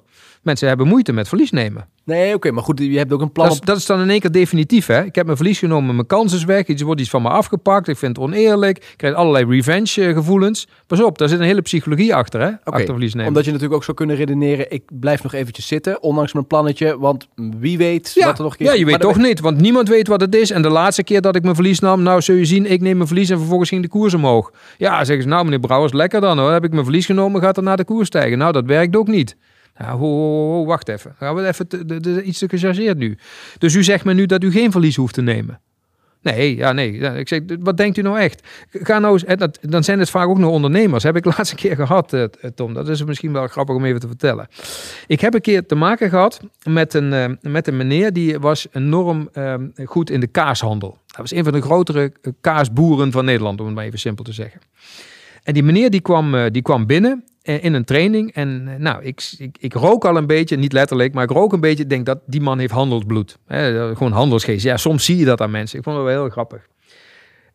Mensen 0.47 0.67
hebben 0.67 0.88
moeite 0.88 1.13
met 1.13 1.27
verlies 1.27 1.51
nemen. 1.51 1.85
nee, 2.03 2.33
oké, 2.33 2.51
maar 2.51 2.63
goed, 2.63 2.79
je 2.79 2.97
hebt 2.97 3.13
ook 3.13 3.21
een 3.21 3.31
plan 3.31 3.45
Dat 3.45 3.55
is, 3.55 3.59
op... 3.59 3.65
dat 3.65 3.77
is 3.77 3.85
dan 3.85 4.01
in 4.01 4.09
één 4.09 4.19
keer 4.19 4.31
definitief. 4.31 4.85
Hè? 4.85 5.03
Ik 5.03 5.15
heb 5.15 5.25
mijn 5.25 5.38
verlies 5.38 5.59
genomen, 5.59 5.95
mijn 5.95 6.07
kans 6.07 6.33
is 6.33 6.44
weg. 6.44 6.65
Iets 6.65 6.81
wordt 6.81 7.01
iets 7.01 7.09
van 7.09 7.21
me 7.21 7.29
afgepakt. 7.29 7.88
Ik 7.88 7.97
vind 7.97 8.15
het 8.17 8.25
oneerlijk. 8.25 8.77
Ik 8.77 8.94
krijg 8.95 9.15
allerlei 9.15 9.45
revenge 9.45 10.05
eh, 10.05 10.13
gevoelens. 10.13 10.67
Pas 10.88 11.01
op, 11.01 11.17
daar 11.17 11.29
zit 11.29 11.39
een 11.39 11.45
hele 11.45 11.61
psychologie 11.61 12.15
achter, 12.15 12.41
hè? 12.41 12.51
achter 12.63 12.85
verlies 12.85 13.13
nemen. 13.13 13.27
Omdat 13.27 13.45
je 13.45 13.51
natuurlijk 13.51 13.77
ook 13.77 13.83
zou 13.83 13.97
kunnen 13.97 14.15
redeneren, 14.15 14.71
ik 14.71 14.83
blijf 14.99 15.23
nog 15.23 15.33
eventjes 15.33 15.67
zitten, 15.67 16.01
ondanks 16.03 16.33
mijn 16.33 16.47
plannetje. 16.47 16.99
Want 16.99 17.27
wie 17.59 17.77
weet 17.77 18.11
Ja, 18.15 18.25
wat 18.25 18.38
er 18.38 18.44
nog 18.44 18.51
een 18.51 18.57
keer... 18.57 18.67
ja, 18.67 18.73
je 18.73 18.85
weet 18.85 18.99
toch 18.99 19.17
niet, 19.17 19.39
want 19.39 19.61
niemand 19.61 19.88
weet 19.88 20.07
wat 20.07 20.21
het 20.21 20.35
is. 20.35 20.51
En 20.51 20.61
de 20.61 20.69
laatste 20.69 21.03
keer 21.03 21.21
dat 21.21 21.35
ik 21.35 21.44
mijn 21.44 21.55
verlies 21.55 21.79
nam, 21.79 22.03
nou 22.03 22.21
zul 22.21 22.35
je 22.35 22.45
zien, 22.45 22.71
ik 22.71 22.81
neem 22.81 22.95
mijn 22.95 23.07
verlies 23.07 23.29
en 23.29 23.38
vervolgens 23.38 23.69
ging 23.69 23.81
de 23.81 23.89
koers 23.89 24.13
omhoog. 24.13 24.51
Ja, 24.77 25.03
zeggen 25.03 25.23
ze, 25.23 25.29
nou 25.29 25.44
meneer 25.44 25.59
Brouwers, 25.59 25.94
lekker 25.94 26.21
dan 26.21 26.39
hoor. 26.39 26.51
Heb 26.51 26.63
ik 26.63 26.71
mijn 26.71 26.83
verlies 26.83 27.05
genomen, 27.05 27.41
gaat 27.41 27.57
er 27.57 27.63
naar 27.63 27.77
de 27.77 27.85
koers 27.85 28.07
stijgen. 28.07 28.38
Nou, 28.38 28.51
dat 28.51 28.65
werkt 28.65 28.95
ook 28.95 29.07
niet. 29.07 29.35
Nou, 29.77 30.65
wacht 30.65 30.88
even. 30.89 31.15
Gaan 31.18 31.35
we 31.35 31.47
even 31.47 31.65
de, 31.88 32.00
de- 32.00 32.24
iets 32.24 32.39
te 32.39 32.50
gechargeerd 32.50 32.97
nu. 32.97 33.18
Dus 33.57 33.75
u 33.75 33.83
zegt 33.83 34.06
me 34.06 34.13
nu 34.13 34.25
dat 34.25 34.44
u 34.44 34.51
geen 34.51 34.71
verlies 34.71 34.95
hoeft 34.95 35.13
te 35.13 35.21
nemen. 35.21 35.59
Nee, 36.21 36.56
ja, 36.56 36.71
nee. 36.71 36.94
Ik 36.97 37.27
zeg, 37.27 37.41
wat 37.59 37.77
denkt 37.77 37.97
u 37.97 38.01
nou 38.01 38.19
echt? 38.19 38.47
Ga 38.71 39.00
nou 39.00 39.19
eens, 39.24 39.47
dan 39.62 39.83
zijn 39.83 40.00
het 40.00 40.09
vaak 40.09 40.27
ook 40.27 40.38
nog 40.38 40.51
ondernemers. 40.51 41.03
Heb 41.03 41.15
ik 41.15 41.24
de 41.29 41.33
laatste 41.38 41.56
keer 41.56 41.75
gehad, 41.75 42.13
eh, 42.13 42.24
Tom. 42.56 42.74
Dat 42.74 42.89
is 42.89 43.03
misschien 43.03 43.33
wel 43.33 43.47
grappig 43.47 43.75
om 43.75 43.85
even 43.85 44.00
te 44.00 44.07
vertellen. 44.07 44.47
Ik 45.07 45.21
heb 45.21 45.33
een 45.33 45.41
keer 45.41 45.65
te 45.65 45.75
maken 45.75 46.09
gehad 46.09 46.39
met 46.63 46.94
een, 46.94 47.13
eh, 47.13 47.25
met 47.41 47.68
een 47.68 47.77
meneer 47.77 48.13
die 48.13 48.39
was 48.39 48.68
enorm 48.71 49.30
eh, 49.33 49.53
goed 49.85 50.09
in 50.09 50.19
de 50.19 50.27
kaashandel. 50.27 50.97
Dat 51.07 51.18
was 51.18 51.31
een 51.33 51.44
van 51.44 51.53
de 51.53 51.62
grotere 51.62 52.12
eh, 52.21 52.31
kaasboeren 52.41 53.12
van 53.12 53.25
Nederland, 53.25 53.59
om 53.59 53.65
het 53.65 53.75
maar 53.75 53.85
even 53.85 54.00
simpel 54.00 54.23
te 54.23 54.33
zeggen. 54.33 54.59
En 55.44 55.53
die 55.53 55.63
meneer 55.63 55.89
die 55.89 56.01
kwam, 56.01 56.35
eh, 56.35 56.45
die 56.51 56.62
kwam 56.62 56.85
binnen 56.85 57.23
eh, 57.36 57.36
in 57.47 57.73
een 57.73 57.85
training. 57.85 58.33
En 58.33 58.67
eh, 58.67 58.75
nou, 58.75 59.03
ik, 59.03 59.33
ik, 59.38 59.57
ik 59.59 59.73
rook 59.73 60.05
al 60.05 60.17
een 60.17 60.27
beetje, 60.27 60.55
niet 60.55 60.73
letterlijk, 60.73 61.13
maar 61.13 61.23
ik 61.23 61.29
rook 61.29 61.53
een 61.53 61.59
beetje. 61.59 61.88
Denk 61.88 62.05
dat 62.05 62.19
die 62.25 62.41
man 62.41 62.59
heeft 62.59 62.73
handelsbloed. 62.73 63.38
Hè, 63.45 63.95
gewoon 63.95 64.11
handelsgeest. 64.11 64.63
Ja, 64.63 64.77
soms 64.77 65.05
zie 65.05 65.17
je 65.17 65.25
dat 65.25 65.41
aan 65.41 65.51
mensen. 65.51 65.77
Ik 65.77 65.83
vond 65.83 65.95
het 65.95 66.05
wel 66.05 66.21
heel 66.21 66.29
grappig. 66.29 66.67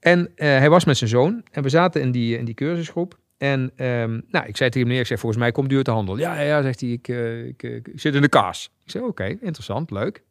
En 0.02 0.32
eh, 0.34 0.48
hij 0.48 0.70
was 0.70 0.84
met 0.84 0.96
zijn 0.96 1.10
zoon. 1.10 1.42
En 1.50 1.62
we 1.62 1.68
zaten 1.68 2.00
in 2.00 2.10
die, 2.10 2.38
in 2.38 2.44
die 2.44 2.54
cursusgroep. 2.54 3.18
En 3.38 3.72
ehm, 3.76 4.20
nou, 4.28 4.46
ik 4.46 4.56
zei 4.56 4.70
tegen 4.70 4.86
meneer, 4.86 5.00
ik 5.00 5.06
zeg, 5.06 5.18
volgens 5.20 5.40
mij 5.42 5.52
komt 5.52 5.72
u 5.72 5.76
uit 5.76 5.84
de 5.84 5.90
handel. 5.90 6.18
Ja, 6.18 6.40
ja, 6.40 6.62
zegt 6.62 6.80
hij, 6.80 6.90
ik, 6.90 7.08
eh, 7.08 7.46
ik, 7.46 7.62
eh, 7.62 7.74
ik 7.74 7.90
zit 7.94 8.14
in 8.14 8.22
de 8.22 8.28
kaas. 8.28 8.70
Ik 8.84 8.90
zeg, 8.90 9.02
oké, 9.02 9.24
interessant, 9.24 9.90
leuk. 9.90 10.22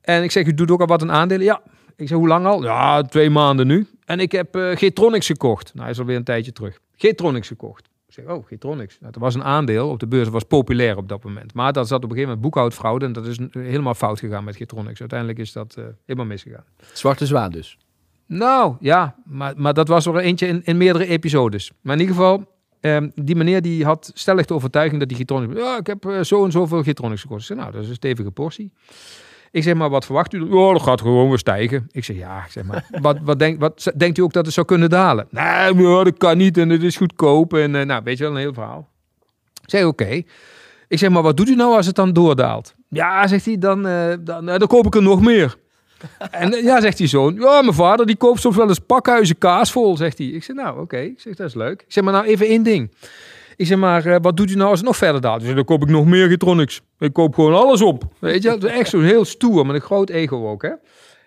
En 0.00 0.22
ik 0.22 0.30
zeg, 0.30 0.46
u 0.46 0.54
doet 0.54 0.70
ook 0.70 0.80
al 0.80 0.86
wat 0.86 1.02
een 1.02 1.12
aandelen? 1.12 1.44
Ja. 1.44 1.62
Ik 1.96 2.08
zeg, 2.08 2.18
hoe 2.18 2.28
lang 2.28 2.46
al? 2.46 2.62
Ja, 2.62 3.02
twee 3.02 3.30
maanden 3.30 3.66
nu. 3.66 3.86
En 4.04 4.20
ik 4.20 4.32
heb 4.32 4.56
eh 4.56 4.70
Getronics 4.76 5.26
gekocht. 5.26 5.70
Nou, 5.72 5.82
hij 5.82 5.90
is 5.90 5.98
alweer 5.98 6.16
een 6.16 6.24
tijdje 6.24 6.52
terug. 6.52 6.78
Getronics 6.96 7.48
gekocht. 7.48 7.88
Zeg, 8.16 8.26
oh, 8.26 8.46
Getronics. 8.46 8.98
Nou, 9.00 9.12
dat 9.12 9.22
was 9.22 9.34
een 9.34 9.44
aandeel 9.44 9.88
op 9.88 9.98
de 9.98 10.06
beurs. 10.06 10.24
Dat 10.24 10.32
was 10.32 10.42
populair 10.42 10.96
op 10.96 11.08
dat 11.08 11.24
moment. 11.24 11.54
Maar 11.54 11.72
dat 11.72 11.88
zat 11.88 11.96
op 11.96 12.02
een 12.04 12.10
gegeven 12.10 12.28
moment 12.28 12.52
boekhoudfraude. 12.52 13.04
En 13.04 13.12
dat 13.12 13.26
is 13.26 13.38
helemaal 13.52 13.94
fout 13.94 14.18
gegaan 14.18 14.44
met 14.44 14.56
Getronics. 14.56 15.00
Uiteindelijk 15.00 15.38
is 15.38 15.52
dat 15.52 15.74
eh, 15.78 15.84
helemaal 16.04 16.28
misgegaan. 16.28 16.64
Zwarte 16.92 17.26
zwaan 17.26 17.50
dus. 17.50 17.78
Nou, 18.26 18.76
ja, 18.80 19.14
maar, 19.24 19.52
maar 19.56 19.74
dat 19.74 19.88
was 19.88 20.06
er 20.06 20.16
eentje 20.16 20.46
in, 20.46 20.64
in 20.64 20.76
meerdere 20.76 21.06
episodes. 21.06 21.72
Maar 21.80 21.94
in 21.94 22.00
ieder 22.00 22.16
geval, 22.16 22.52
ehm, 22.80 23.08
die 23.14 23.36
meneer 23.36 23.62
die 23.62 23.84
had 23.84 24.10
stellig 24.14 24.46
de 24.46 24.54
overtuiging 24.54 25.00
dat 25.00 25.08
die 25.08 25.18
Getronics... 25.18 25.60
Ja, 25.60 25.78
ik 25.78 25.86
heb 25.86 26.04
eh, 26.04 26.20
zo 26.20 26.44
en 26.44 26.50
zoveel 26.50 26.82
Getronics 26.82 27.20
gekocht. 27.20 27.40
Ik 27.40 27.46
zei, 27.46 27.58
nou, 27.58 27.72
dat 27.72 27.82
is 27.82 27.88
een 27.88 27.94
stevige 27.94 28.30
portie. 28.30 28.72
Ik 29.50 29.62
zeg 29.62 29.74
maar, 29.74 29.90
wat 29.90 30.04
verwacht 30.04 30.32
u? 30.32 30.38
Ja, 30.38 30.72
dat 30.72 30.82
gaat 30.82 31.00
gewoon 31.00 31.28
weer 31.28 31.38
stijgen. 31.38 31.88
Ik 31.90 32.04
zeg, 32.04 32.16
ja, 32.16 32.44
ik 32.44 32.50
zeg 32.50 32.64
maar, 32.64 32.86
wat, 33.00 33.18
wat, 33.22 33.38
denk, 33.38 33.60
wat 33.60 33.92
denkt 33.96 34.18
u 34.18 34.22
ook 34.22 34.32
dat 34.32 34.44
het 34.44 34.54
zou 34.54 34.66
kunnen 34.66 34.90
dalen? 34.90 35.26
Nee, 35.30 35.74
dat 36.04 36.18
kan 36.18 36.36
niet 36.36 36.58
en 36.58 36.68
het 36.68 36.82
is 36.82 36.96
goedkoop. 36.96 37.54
En 37.54 37.74
eh, 37.74 37.86
nou, 37.86 38.02
weet 38.04 38.18
je 38.18 38.24
wel, 38.24 38.32
een 38.32 38.38
heel 38.38 38.54
verhaal. 38.54 38.88
Ik 39.62 39.70
zeg, 39.70 39.84
oké. 39.84 40.22
Ik 40.88 40.98
zeg, 40.98 41.10
maar 41.10 41.22
wat 41.22 41.36
doet 41.36 41.48
u 41.48 41.54
nou 41.54 41.76
als 41.76 41.86
het 41.86 41.94
dan 41.94 42.12
doordaalt? 42.12 42.74
Ja, 42.88 43.26
zegt 43.26 43.44
hij, 43.44 43.58
dan, 43.58 43.86
eh, 43.86 44.14
dan, 44.20 44.48
eh, 44.48 44.58
dan 44.58 44.68
koop 44.68 44.86
ik 44.86 44.94
er 44.94 45.02
nog 45.02 45.20
meer. 45.20 45.56
En 46.30 46.50
ja, 46.50 46.80
zegt 46.80 46.96
die 46.96 47.06
zoon. 47.06 47.34
Ja, 47.34 47.62
mijn 47.62 47.74
vader 47.74 48.06
die 48.06 48.16
koopt 48.16 48.40
soms 48.40 48.56
wel 48.56 48.68
eens 48.68 48.78
pakhuizen 48.78 49.38
kaas 49.38 49.72
vol, 49.72 49.96
zegt 49.96 50.18
hij. 50.18 50.26
Ik 50.26 50.44
zeg, 50.44 50.56
nou, 50.56 50.80
oké. 50.80 50.98
Ik 50.98 51.20
zeg, 51.20 51.34
dat 51.34 51.46
is 51.46 51.54
leuk. 51.54 51.82
Ik 51.82 51.92
zeg, 51.92 52.04
maar 52.04 52.12
nou 52.12 52.26
even 52.26 52.46
één 52.46 52.62
ding. 52.62 52.90
Ik 53.56 53.66
zeg, 53.66 53.78
maar 53.78 54.06
eh, 54.06 54.16
wat 54.20 54.36
doet 54.36 54.50
u 54.50 54.54
nou 54.54 54.70
als 54.70 54.78
het 54.78 54.88
nog 54.88 54.96
verder 54.96 55.20
daalt? 55.20 55.42
Zegt, 55.42 55.54
dan 55.54 55.64
koop 55.64 55.82
ik 55.82 55.88
nog 55.88 56.06
meer 56.06 56.28
Getronics. 56.28 56.80
Ik 56.98 57.12
koop 57.12 57.34
gewoon 57.34 57.54
alles 57.54 57.82
op. 57.82 58.04
Weet 58.18 58.42
je, 58.42 58.48
dat 58.48 58.64
is 58.64 58.70
echt 58.70 58.88
zo 58.90 59.00
heel 59.00 59.24
stoer, 59.24 59.66
met 59.66 59.74
een 59.74 59.80
groot 59.80 60.10
ego 60.10 60.48
ook, 60.48 60.62
hè. 60.62 60.70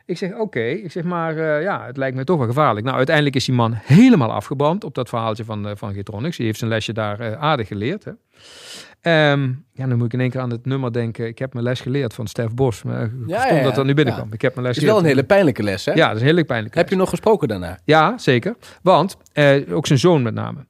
Ik 0.06 0.18
zeg, 0.18 0.36
oké. 0.36 0.60
Ik 0.60 0.92
zeg, 0.92 1.04
maar 1.04 1.38
eh, 1.38 1.64
ja, 1.64 1.86
het 1.86 1.98
lijkt 1.98 2.16
me 2.16 2.24
toch 2.24 2.38
wel 2.38 2.48
gevaarlijk. 2.48 2.86
Nou, 2.86 2.98
uiteindelijk 2.98 3.36
is 3.36 3.46
die 3.46 3.56
man 3.56 3.74
helemaal 3.74 4.32
afgebrand 4.32 4.84
op 4.84 4.96
dat 4.96 5.10
verhaaltje 5.10 5.44
van, 5.44 5.68
eh, 5.68 5.72
van 5.76 5.94
Getronics. 5.94 6.38
Die 6.38 6.46
heeft 6.46 6.60
zijn 6.60 6.70
lesje 6.70 6.94
daar 6.94 7.38
aardig 7.38 7.68
geleerd, 7.68 8.04
hè. 8.04 8.12
Ehm, 9.02 9.52
ja, 9.74 9.88
dan 9.88 9.98
moet 9.98 10.06
ik 10.06 10.14
in 10.14 10.20
één 10.20 10.30
keer 10.30 10.42
aan 10.42 10.50
het 10.50 10.66
nummer 10.66 10.94
denken. 10.94 11.28
Ik 11.28 11.40
heb 11.40 11.54
mijn 11.54 11.66
les 11.66 11.82
geleerd 11.82 12.14
van 12.14 12.28
Stef 12.28 12.54
Bos. 12.54 12.84
Maar 12.84 13.12
Ja, 13.28 13.64
dat 13.64 13.76
dat 13.76 13.86
nu 13.86 13.94
binnenkwam. 13.94 14.34
Ik 14.34 14.42
heb 14.42 14.56
mijn 14.56 14.66
les 14.68 14.76
Het 14.76 14.86
is 14.86 14.92
wel 14.92 15.00
een 15.00 15.06
hele 15.06 15.24
pijnlijke 15.24 15.64
les, 15.64 15.86
hè? 15.86 15.94
Ja, 15.94 16.08
dat 16.08 16.16
is 16.16 16.22
een 16.22 16.28
hele 16.28 16.44
pijnlijk. 16.44 16.76
Heb 16.76 16.90
je 16.90 16.96
nog 16.96 17.10
gesproken 17.10 17.48
daarna? 17.48 17.80
Ja, 17.86 18.18
zeker. 18.18 18.56
Want, 18.82 19.18
ook 19.72 19.88
zijn 19.88 20.00
zoon 20.00 20.22
met 20.22 20.34
name. 20.34 20.66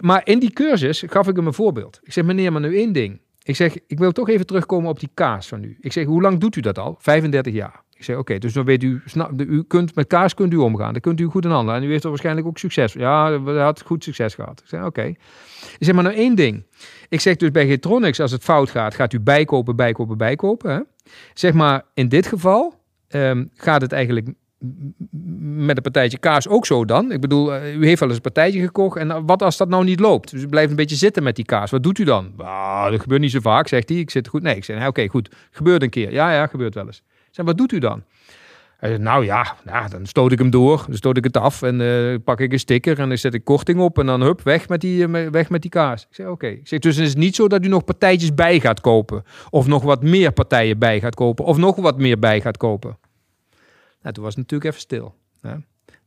Maar 0.00 0.20
in 0.24 0.38
die 0.38 0.52
cursus 0.52 1.04
gaf 1.06 1.28
ik 1.28 1.36
hem 1.36 1.46
een 1.46 1.52
voorbeeld. 1.52 2.00
Ik 2.02 2.12
zeg, 2.12 2.24
meneer, 2.24 2.52
maar 2.52 2.60
nu 2.60 2.76
één 2.76 2.92
ding. 2.92 3.20
Ik 3.42 3.56
zeg, 3.56 3.76
ik 3.86 3.98
wil 3.98 4.12
toch 4.12 4.28
even 4.28 4.46
terugkomen 4.46 4.90
op 4.90 5.00
die 5.00 5.10
kaas 5.14 5.48
van 5.48 5.64
u. 5.64 5.76
Ik 5.80 5.92
zeg, 5.92 6.06
hoe 6.06 6.22
lang 6.22 6.38
doet 6.38 6.56
u 6.56 6.60
dat 6.60 6.78
al? 6.78 6.96
35 6.98 7.52
jaar. 7.52 7.82
Ik 7.94 8.04
zeg, 8.04 8.16
oké, 8.16 8.38
dus 8.38 8.52
dan 8.52 8.64
weet 8.64 8.82
u, 8.82 9.02
snap, 9.04 9.40
u 9.40 9.62
kunt, 9.62 9.94
met 9.94 10.06
kaas 10.06 10.34
kunt 10.34 10.52
u 10.52 10.56
omgaan. 10.56 10.92
Dan 10.92 11.00
kunt 11.00 11.20
u 11.20 11.24
goed 11.24 11.44
in 11.44 11.50
handelen. 11.50 11.80
En 11.80 11.86
u 11.86 11.90
heeft 11.90 12.02
er 12.02 12.08
waarschijnlijk 12.08 12.46
ook 12.46 12.58
succes. 12.58 12.92
Ja, 12.92 13.42
hij 13.42 13.62
had 13.62 13.82
goed 13.82 14.04
succes 14.04 14.34
gehad. 14.34 14.60
Ik 14.60 14.68
zeg, 14.68 14.84
oké. 14.84 15.02
Ik 15.02 15.16
zeg, 15.78 15.94
maar 15.94 16.04
nou 16.04 16.16
één 16.16 16.34
ding. 16.34 16.66
Ik 17.08 17.20
zeg 17.20 17.36
dus 17.36 17.50
bij 17.50 17.66
Getronics, 17.66 18.20
als 18.20 18.30
het 18.30 18.42
fout 18.42 18.70
gaat, 18.70 18.94
gaat 18.94 19.12
u 19.12 19.20
bijkopen, 19.20 19.76
bijkopen, 19.76 20.18
bijkopen. 20.18 20.70
Hè? 20.70 20.80
Zeg 21.34 21.52
maar, 21.52 21.84
in 21.94 22.08
dit 22.08 22.26
geval 22.26 22.74
ehm, 23.08 23.44
gaat 23.54 23.80
het 23.80 23.92
eigenlijk 23.92 24.28
met 25.40 25.76
een 25.76 25.82
partijtje 25.82 26.18
kaas 26.18 26.48
ook 26.48 26.66
zo 26.66 26.84
dan? 26.84 27.12
Ik 27.12 27.20
bedoel, 27.20 27.54
eh, 27.54 27.74
u 27.74 27.86
heeft 27.86 28.00
wel 28.00 28.08
eens 28.08 28.16
een 28.16 28.32
partijtje 28.32 28.60
gekocht. 28.60 28.96
En 28.96 29.26
wat 29.26 29.42
als 29.42 29.56
dat 29.56 29.68
nou 29.68 29.84
niet 29.84 30.00
loopt? 30.00 30.30
Dus 30.30 30.42
u 30.42 30.46
blijft 30.46 30.70
een 30.70 30.76
beetje 30.76 30.96
zitten 30.96 31.22
met 31.22 31.36
die 31.36 31.44
kaas. 31.44 31.70
Wat 31.70 31.82
doet 31.82 31.98
u 31.98 32.04
dan? 32.04 32.32
Ah, 32.36 32.90
dat 32.90 33.00
gebeurt 33.00 33.20
niet 33.20 33.30
zo 33.30 33.40
vaak, 33.40 33.68
zegt 33.68 33.88
hij. 33.88 33.98
Ik 33.98 34.10
zit 34.10 34.28
goed. 34.28 34.42
Nee, 34.42 34.56
ik 34.56 34.64
zeg, 34.64 34.86
oké, 34.86 35.08
goed. 35.08 35.34
Gebeurt 35.50 35.82
een 35.82 35.90
keer. 35.90 36.12
Ja, 36.12 36.32
ja, 36.32 36.46
gebeurt 36.46 36.74
wel 36.74 36.86
eens. 36.86 37.02
Zeg, 37.30 37.44
wat 37.44 37.58
doet 37.58 37.72
u 37.72 37.78
dan? 37.78 38.02
Hij 38.78 38.88
zei, 38.88 39.02
nou 39.02 39.24
ja, 39.24 39.56
nou, 39.64 39.90
dan 39.90 40.06
stoot 40.06 40.32
ik 40.32 40.38
hem 40.38 40.50
door. 40.50 40.84
Dan 40.86 40.96
stoot 40.96 41.16
ik 41.16 41.24
het 41.24 41.36
af 41.36 41.62
en 41.62 41.80
uh, 41.80 42.14
pak 42.24 42.40
ik 42.40 42.52
een 42.52 42.58
sticker 42.58 42.98
en 42.98 43.08
dan 43.08 43.18
zet 43.18 43.34
ik 43.34 43.44
korting 43.44 43.80
op. 43.80 43.98
En 43.98 44.06
dan 44.06 44.20
hup, 44.20 44.42
weg 44.42 44.68
met 44.68 44.80
die, 44.80 45.06
weg 45.08 45.50
met 45.50 45.62
die 45.62 45.70
kaas. 45.70 46.02
Ik 46.02 46.14
zei, 46.14 46.28
oké. 46.28 46.46
Ik 46.46 46.68
zeg, 46.68 46.78
dus 46.78 46.96
het 46.96 47.06
is 47.06 47.14
niet 47.14 47.34
zo 47.34 47.48
dat 47.48 47.64
u 47.64 47.68
nog 47.68 47.84
partijtjes 47.84 48.34
bij 48.34 48.60
gaat 48.60 48.80
kopen. 48.80 49.24
Of 49.50 49.66
nog 49.66 49.82
wat 49.82 50.02
meer 50.02 50.32
partijen 50.32 50.78
bij 50.78 51.00
gaat 51.00 51.14
kopen. 51.14 51.44
Of 51.44 51.56
nog 51.56 51.76
wat 51.76 51.98
meer 51.98 52.18
bij 52.18 52.40
gaat 52.40 52.56
kopen. 52.56 52.96
Nou, 54.02 54.14
toen 54.14 54.24
was 54.24 54.34
het 54.34 54.42
natuurlijk 54.42 54.70
even 54.70 54.80
stil. 54.80 55.14
Hè? 55.40 55.54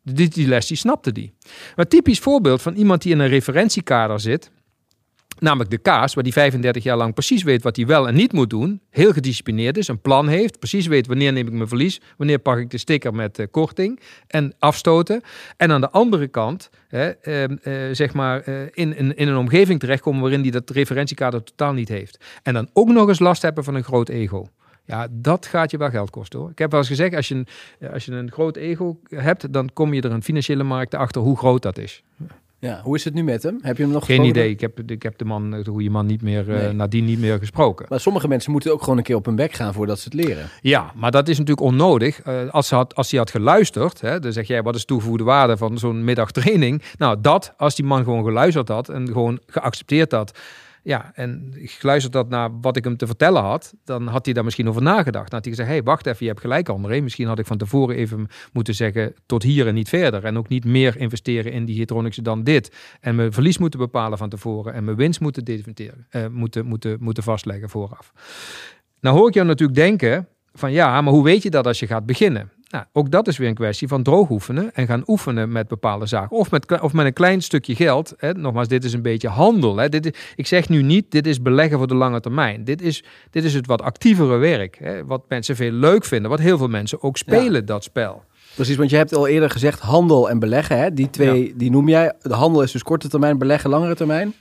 Die, 0.03 0.27
die 0.27 0.47
les, 0.47 0.67
die 0.67 0.77
snapte 0.77 1.11
die. 1.11 1.33
Maar 1.75 1.87
typisch 1.87 2.19
voorbeeld 2.19 2.61
van 2.61 2.73
iemand 2.73 3.01
die 3.01 3.11
in 3.11 3.19
een 3.19 3.27
referentiekader 3.27 4.19
zit, 4.19 4.51
namelijk 5.39 5.69
de 5.69 5.77
kaas, 5.77 6.13
waar 6.13 6.23
die 6.23 6.33
35 6.33 6.83
jaar 6.83 6.97
lang 6.97 7.13
precies 7.13 7.43
weet 7.43 7.63
wat 7.63 7.75
hij 7.75 7.85
wel 7.85 8.07
en 8.07 8.15
niet 8.15 8.33
moet 8.33 8.49
doen, 8.49 8.81
heel 8.89 9.13
gedisciplineerd 9.13 9.77
is, 9.77 9.87
een 9.87 10.01
plan 10.01 10.27
heeft, 10.27 10.59
precies 10.59 10.87
weet 10.87 11.07
wanneer 11.07 11.33
neem 11.33 11.47
ik 11.47 11.53
mijn 11.53 11.67
verlies, 11.67 12.01
wanneer 12.17 12.39
pak 12.39 12.57
ik 12.57 12.69
de 12.69 12.77
sticker 12.77 13.13
met 13.13 13.39
uh, 13.39 13.45
korting 13.51 13.99
en 14.27 14.53
afstoten. 14.59 15.21
En 15.57 15.71
aan 15.71 15.81
de 15.81 15.89
andere 15.89 16.27
kant, 16.27 16.69
hè, 16.87 17.11
uh, 17.23 17.57
uh, 17.63 17.95
zeg 17.95 18.13
maar, 18.13 18.47
in, 18.73 18.95
in, 18.95 19.15
in 19.15 19.27
een 19.27 19.37
omgeving 19.37 19.79
terechtkomen 19.79 20.21
waarin 20.21 20.41
hij 20.41 20.51
dat 20.51 20.69
referentiekader 20.69 21.43
totaal 21.43 21.73
niet 21.73 21.89
heeft. 21.89 22.25
En 22.43 22.53
dan 22.53 22.69
ook 22.73 22.87
nog 22.87 23.07
eens 23.07 23.19
last 23.19 23.41
hebben 23.41 23.63
van 23.63 23.75
een 23.75 23.83
groot 23.83 24.09
ego. 24.09 24.47
Ja, 24.91 25.07
dat 25.11 25.45
gaat 25.45 25.71
je 25.71 25.77
wel 25.77 25.89
geld 25.89 26.09
kosten 26.09 26.39
hoor. 26.39 26.49
Ik 26.49 26.57
heb 26.57 26.71
wel 26.71 26.79
eens 26.79 26.89
gezegd, 26.89 27.15
als 27.15 27.27
je 27.27 27.35
een, 27.35 27.47
als 27.93 28.05
je 28.05 28.11
een 28.11 28.31
groot 28.31 28.55
ego 28.55 28.99
hebt, 29.09 29.53
dan 29.53 29.69
kom 29.73 29.93
je 29.93 30.01
er 30.01 30.11
een 30.11 30.23
financiële 30.23 30.63
markt 30.63 30.95
achter 30.95 31.21
hoe 31.21 31.37
groot 31.37 31.61
dat 31.61 31.77
is. 31.77 32.03
Ja, 32.59 32.81
hoe 32.83 32.95
is 32.95 33.03
het 33.03 33.13
nu 33.13 33.23
met 33.23 33.43
hem? 33.43 33.59
Heb 33.61 33.77
je 33.77 33.83
hem 33.83 33.91
nog 33.91 34.05
Geen 34.05 34.23
idee. 34.23 34.49
Ik 34.49 34.61
heb, 34.61 34.91
ik 34.91 35.03
heb 35.03 35.17
de 35.17 35.25
man, 35.25 35.51
de 35.51 35.63
goede 35.65 35.89
man 35.89 36.05
niet 36.05 36.21
meer, 36.21 36.45
nee. 36.47 36.67
uh, 36.67 36.73
nadien 36.73 37.05
niet 37.05 37.19
meer 37.19 37.37
gesproken. 37.37 37.85
Maar 37.89 37.99
sommige 37.99 38.27
mensen 38.27 38.51
moeten 38.51 38.71
ook 38.71 38.81
gewoon 38.81 38.97
een 38.97 39.03
keer 39.03 39.15
op 39.15 39.25
hun 39.25 39.35
bek 39.35 39.53
gaan 39.53 39.73
voordat 39.73 39.99
ze 39.99 40.03
het 40.03 40.13
leren. 40.13 40.49
Ja, 40.61 40.91
maar 40.95 41.11
dat 41.11 41.27
is 41.27 41.37
natuurlijk 41.37 41.67
onnodig. 41.67 42.25
Uh, 42.25 42.49
als, 42.49 42.69
hij 42.69 42.79
had, 42.79 42.95
als 42.95 43.09
hij 43.09 43.19
had 43.19 43.31
geluisterd, 43.31 44.01
hè, 44.01 44.19
dan 44.19 44.33
zeg 44.33 44.47
jij, 44.47 44.63
wat 44.63 44.75
is 44.75 44.85
toegevoegde 44.85 45.23
waarde 45.23 45.57
van 45.57 45.77
zo'n 45.77 46.03
middagtraining? 46.03 46.81
Nou, 46.97 47.17
dat, 47.21 47.53
als 47.57 47.75
die 47.75 47.85
man 47.85 48.03
gewoon 48.03 48.23
geluisterd 48.23 48.67
had 48.67 48.89
en 48.89 49.07
gewoon 49.07 49.39
geaccepteerd 49.47 50.11
had 50.11 50.39
ja, 50.83 51.11
en 51.13 51.53
ik 51.55 51.77
luisterde 51.81 52.17
dat 52.17 52.29
naar 52.29 52.59
wat 52.61 52.77
ik 52.77 52.83
hem 52.83 52.97
te 52.97 53.05
vertellen 53.05 53.41
had. 53.41 53.73
Dan 53.83 54.07
had 54.07 54.25
hij 54.25 54.33
daar 54.33 54.43
misschien 54.43 54.69
over 54.69 54.81
nagedacht. 54.81 55.29
Dan 55.29 55.39
had 55.39 55.45
hij 55.45 55.49
gezegd, 55.49 55.69
hé, 55.69 55.75
hey, 55.75 55.83
wacht 55.83 56.05
even, 56.05 56.17
je 56.19 56.27
hebt 56.27 56.41
gelijk 56.41 56.69
André. 56.69 57.01
Misschien 57.01 57.27
had 57.27 57.39
ik 57.39 57.45
van 57.45 57.57
tevoren 57.57 57.95
even 57.95 58.27
moeten 58.53 58.75
zeggen, 58.75 59.13
tot 59.25 59.43
hier 59.43 59.67
en 59.67 59.73
niet 59.73 59.89
verder. 59.89 60.25
En 60.25 60.37
ook 60.37 60.47
niet 60.47 60.65
meer 60.65 60.97
investeren 60.97 61.51
in 61.51 61.65
die 61.65 61.77
heteronische 61.77 62.21
dan 62.21 62.43
dit. 62.43 62.75
En 62.99 63.15
mijn 63.15 63.31
verlies 63.31 63.57
moeten 63.57 63.79
bepalen 63.79 64.17
van 64.17 64.29
tevoren. 64.29 64.73
En 64.73 64.83
mijn 64.83 64.97
winst 64.97 65.19
moeten, 65.19 65.45
definiëren, 65.45 66.07
uh, 66.11 66.27
moeten, 66.27 66.65
moeten, 66.65 66.97
moeten 66.99 67.23
vastleggen 67.23 67.69
vooraf. 67.69 68.13
Nou 68.99 69.17
hoor 69.17 69.27
ik 69.27 69.33
jou 69.33 69.47
natuurlijk 69.47 69.79
denken 69.79 70.27
van, 70.53 70.71
ja, 70.71 71.01
maar 71.01 71.13
hoe 71.13 71.23
weet 71.23 71.43
je 71.43 71.49
dat 71.49 71.67
als 71.67 71.79
je 71.79 71.87
gaat 71.87 72.05
beginnen? 72.05 72.51
Nou, 72.71 72.85
ook 72.93 73.11
dat 73.11 73.27
is 73.27 73.37
weer 73.37 73.47
een 73.47 73.53
kwestie 73.53 73.87
van 73.87 74.03
droog 74.03 74.29
oefenen 74.29 74.73
en 74.73 74.87
gaan 74.87 75.03
oefenen 75.07 75.51
met 75.51 75.67
bepaalde 75.67 76.05
zaken. 76.05 76.37
Of 76.37 76.51
met, 76.51 76.81
of 76.81 76.93
met 76.93 77.05
een 77.05 77.13
klein 77.13 77.41
stukje 77.41 77.75
geld. 77.75 78.13
Hè. 78.17 78.33
Nogmaals, 78.33 78.67
dit 78.67 78.83
is 78.83 78.93
een 78.93 79.01
beetje 79.01 79.27
handel. 79.27 79.77
Hè. 79.77 79.89
Dit 79.89 80.05
is, 80.05 80.11
ik 80.35 80.47
zeg 80.47 80.69
nu 80.69 80.81
niet, 80.81 81.11
dit 81.11 81.27
is 81.27 81.41
beleggen 81.41 81.77
voor 81.77 81.87
de 81.87 81.95
lange 81.95 82.19
termijn. 82.19 82.63
Dit 82.63 82.81
is, 82.81 83.03
dit 83.29 83.43
is 83.43 83.53
het 83.53 83.67
wat 83.67 83.81
actievere 83.81 84.37
werk. 84.37 84.77
Hè. 84.79 85.05
Wat 85.05 85.23
mensen 85.27 85.55
veel 85.55 85.71
leuk 85.71 86.05
vinden. 86.05 86.29
Wat 86.29 86.39
heel 86.39 86.57
veel 86.57 86.67
mensen 86.67 87.03
ook 87.03 87.17
spelen, 87.17 87.59
ja. 87.59 87.61
dat 87.61 87.83
spel. 87.83 88.23
Precies, 88.55 88.75
want 88.75 88.89
je 88.89 88.95
hebt 88.95 89.15
al 89.15 89.27
eerder 89.27 89.49
gezegd 89.49 89.79
handel 89.79 90.29
en 90.29 90.39
beleggen. 90.39 90.77
Hè? 90.77 90.93
Die 90.93 91.09
twee 91.09 91.47
ja. 91.47 91.53
die 91.55 91.71
noem 91.71 91.89
jij. 91.89 92.13
De 92.21 92.33
handel 92.33 92.61
is 92.61 92.71
dus 92.71 92.83
korte 92.83 93.09
termijn, 93.09 93.37
beleggen 93.37 93.69
langere 93.69 93.95
termijn. 93.95 94.33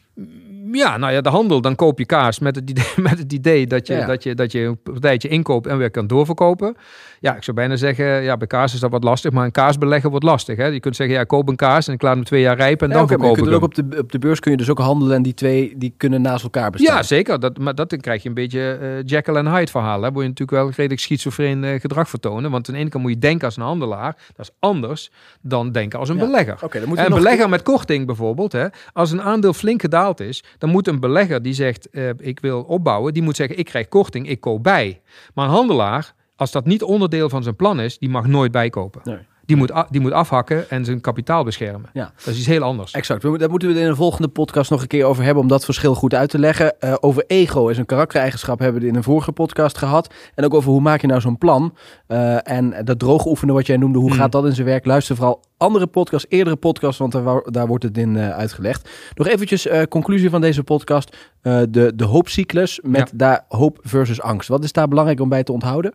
Ja, 0.72 0.96
nou 0.96 1.12
ja, 1.12 1.20
de 1.20 1.28
handel, 1.28 1.60
dan 1.60 1.74
koop 1.74 1.98
je 1.98 2.06
kaas 2.06 2.38
met 2.38 2.56
het 2.56 2.70
idee, 2.70 2.92
met 3.08 3.18
het 3.18 3.32
idee 3.32 3.66
dat, 3.66 3.86
je, 3.86 3.94
ja. 3.94 4.06
dat, 4.06 4.22
je, 4.22 4.34
dat 4.34 4.52
je 4.52 4.60
een 4.60 4.82
partijtje 4.82 5.28
inkoopt 5.28 5.66
en 5.66 5.78
weer 5.78 5.90
kan 5.90 6.06
doorverkopen. 6.06 6.76
Ja, 7.20 7.36
ik 7.36 7.42
zou 7.42 7.56
bijna 7.56 7.76
zeggen, 7.76 8.22
ja, 8.22 8.36
bij 8.36 8.46
kaas 8.46 8.74
is 8.74 8.80
dat 8.80 8.90
wat 8.90 9.04
lastig, 9.04 9.32
maar 9.32 9.44
een 9.44 9.50
kaas 9.50 9.78
beleggen 9.78 10.10
wordt 10.10 10.24
lastig. 10.24 10.56
Hè? 10.56 10.66
Je 10.66 10.80
kunt 10.80 10.96
zeggen, 10.96 11.16
ja, 11.16 11.24
koop 11.24 11.48
een 11.48 11.56
kaas 11.56 11.88
en 11.88 11.94
ik 11.94 12.02
laat 12.02 12.14
hem 12.14 12.24
twee 12.24 12.40
jaar 12.40 12.56
rijpen 12.56 12.90
en 12.90 12.92
ja, 12.92 12.94
dan 12.94 13.04
okay, 13.04 13.18
verkoop 13.18 13.46
ik 13.46 13.54
ook 13.54 13.62
op 13.62 13.74
de, 13.74 13.98
op 13.98 14.12
de 14.12 14.18
beurs 14.18 14.40
kun 14.40 14.50
je 14.50 14.56
dus 14.56 14.70
ook 14.70 14.78
handelen 14.78 15.16
en 15.16 15.22
die 15.22 15.34
twee 15.34 15.74
die 15.76 15.94
kunnen 15.96 16.22
naast 16.22 16.42
elkaar 16.42 16.70
bestaan. 16.70 16.96
Ja, 16.96 17.02
zeker. 17.02 17.40
Dat, 17.40 17.58
maar 17.58 17.74
dat 17.74 17.90
dan 17.90 18.00
krijg 18.00 18.22
je 18.22 18.28
een 18.28 18.34
beetje 18.34 18.78
uh, 18.82 18.88
Jekyll 19.04 19.34
en 19.34 19.46
Hyde 19.46 19.70
verhaal. 19.70 20.02
Hè? 20.02 20.12
Word 20.12 20.22
je 20.22 20.28
natuurlijk 20.28 20.62
wel 20.62 20.70
redelijk 20.70 21.00
schizofreen 21.00 21.62
uh, 21.62 21.80
gedrag 21.80 22.08
vertonen. 22.08 22.50
Want 22.50 22.68
aan 22.68 22.74
de 22.74 22.80
ene 22.80 22.90
kant 22.90 23.02
moet 23.02 23.12
je 23.12 23.18
denken 23.18 23.46
als 23.46 23.56
een 23.56 23.62
handelaar. 23.62 24.16
Dat 24.36 24.46
is 24.46 24.54
anders 24.58 25.10
dan 25.40 25.72
denken 25.72 25.98
als 25.98 26.08
een 26.08 26.16
ja. 26.16 26.24
belegger. 26.24 26.58
Okay, 26.62 26.82
en 26.82 26.90
een 26.90 27.14
belegger 27.14 27.48
met 27.48 27.62
korting 27.62 28.06
bijvoorbeeld. 28.06 28.52
Hè? 28.52 28.66
Als 28.92 29.10
een 29.10 29.22
aandeel 29.22 29.52
flink 29.52 29.80
gedaald 29.80 30.20
is, 30.20 30.44
dan 30.60 30.70
moet 30.70 30.88
een 30.88 31.00
belegger 31.00 31.42
die 31.42 31.52
zegt, 31.52 31.88
uh, 31.92 32.10
ik 32.16 32.40
wil 32.40 32.62
opbouwen, 32.62 33.14
die 33.14 33.22
moet 33.22 33.36
zeggen, 33.36 33.58
ik 33.58 33.64
krijg 33.64 33.88
korting, 33.88 34.28
ik 34.28 34.40
koop 34.40 34.62
bij. 34.62 35.00
Maar 35.34 35.44
een 35.44 35.50
handelaar, 35.50 36.14
als 36.36 36.52
dat 36.52 36.64
niet 36.64 36.82
onderdeel 36.82 37.28
van 37.28 37.42
zijn 37.42 37.56
plan 37.56 37.80
is, 37.80 37.98
die 37.98 38.08
mag 38.08 38.26
nooit 38.26 38.52
bijkopen. 38.52 39.00
Nee. 39.04 39.18
Die 39.50 39.58
moet, 39.58 39.72
die 39.90 40.00
moet 40.00 40.12
afhakken 40.12 40.70
en 40.70 40.84
zijn 40.84 41.00
kapitaal 41.00 41.44
beschermen. 41.44 41.90
Ja. 41.92 42.12
Dat 42.24 42.34
is 42.34 42.38
iets 42.38 42.46
heel 42.46 42.62
anders. 42.62 42.92
Exact. 42.92 43.22
Daar 43.22 43.50
moeten 43.50 43.68
we 43.68 43.74
het 43.74 43.82
in 43.82 43.88
een 43.88 43.96
volgende 43.96 44.28
podcast 44.28 44.70
nog 44.70 44.80
een 44.80 44.86
keer 44.86 45.04
over 45.04 45.24
hebben 45.24 45.42
om 45.42 45.48
dat 45.48 45.64
verschil 45.64 45.94
goed 45.94 46.14
uit 46.14 46.30
te 46.30 46.38
leggen. 46.38 46.74
Uh, 46.80 46.94
over 47.00 47.24
ego 47.26 47.68
is 47.68 47.78
een 47.78 47.86
karaktereigenschap 47.86 48.58
hebben 48.58 48.80
we 48.80 48.86
het 48.86 48.94
in 48.94 48.98
een 48.98 49.04
vorige 49.04 49.32
podcast 49.32 49.78
gehad. 49.78 50.14
En 50.34 50.44
ook 50.44 50.54
over 50.54 50.70
hoe 50.70 50.80
maak 50.80 51.00
je 51.00 51.06
nou 51.06 51.20
zo'n 51.20 51.38
plan. 51.38 51.74
Uh, 52.08 52.48
en 52.50 52.84
dat 52.84 52.98
droog 52.98 53.26
oefenen 53.26 53.54
wat 53.54 53.66
jij 53.66 53.76
noemde, 53.76 53.98
hoe 53.98 54.10
hmm. 54.10 54.18
gaat 54.18 54.32
dat 54.32 54.44
in 54.44 54.54
zijn 54.54 54.66
werk? 54.66 54.84
Luister 54.84 55.16
vooral 55.16 55.42
andere 55.56 55.86
podcasts, 55.86 56.30
eerdere 56.30 56.56
podcasts, 56.56 56.98
want 56.98 57.12
daar, 57.12 57.42
daar 57.44 57.66
wordt 57.66 57.84
het 57.84 57.98
in 57.98 58.14
uh, 58.14 58.30
uitgelegd. 58.30 58.88
Nog 59.14 59.26
eventjes 59.26 59.68
conclusie 59.88 60.30
van 60.30 60.40
deze 60.40 60.62
podcast. 60.62 61.16
de, 61.42 61.92
de 61.94 62.04
hoopcyclus 62.04 62.80
met 62.82 63.08
ja. 63.10 63.16
daar 63.16 63.44
hoop 63.48 63.78
versus 63.82 64.20
angst. 64.20 64.48
Wat 64.48 64.64
is 64.64 64.72
daar 64.72 64.88
belangrijk 64.88 65.20
om 65.20 65.28
bij 65.28 65.42
te 65.42 65.52
onthouden? 65.52 65.94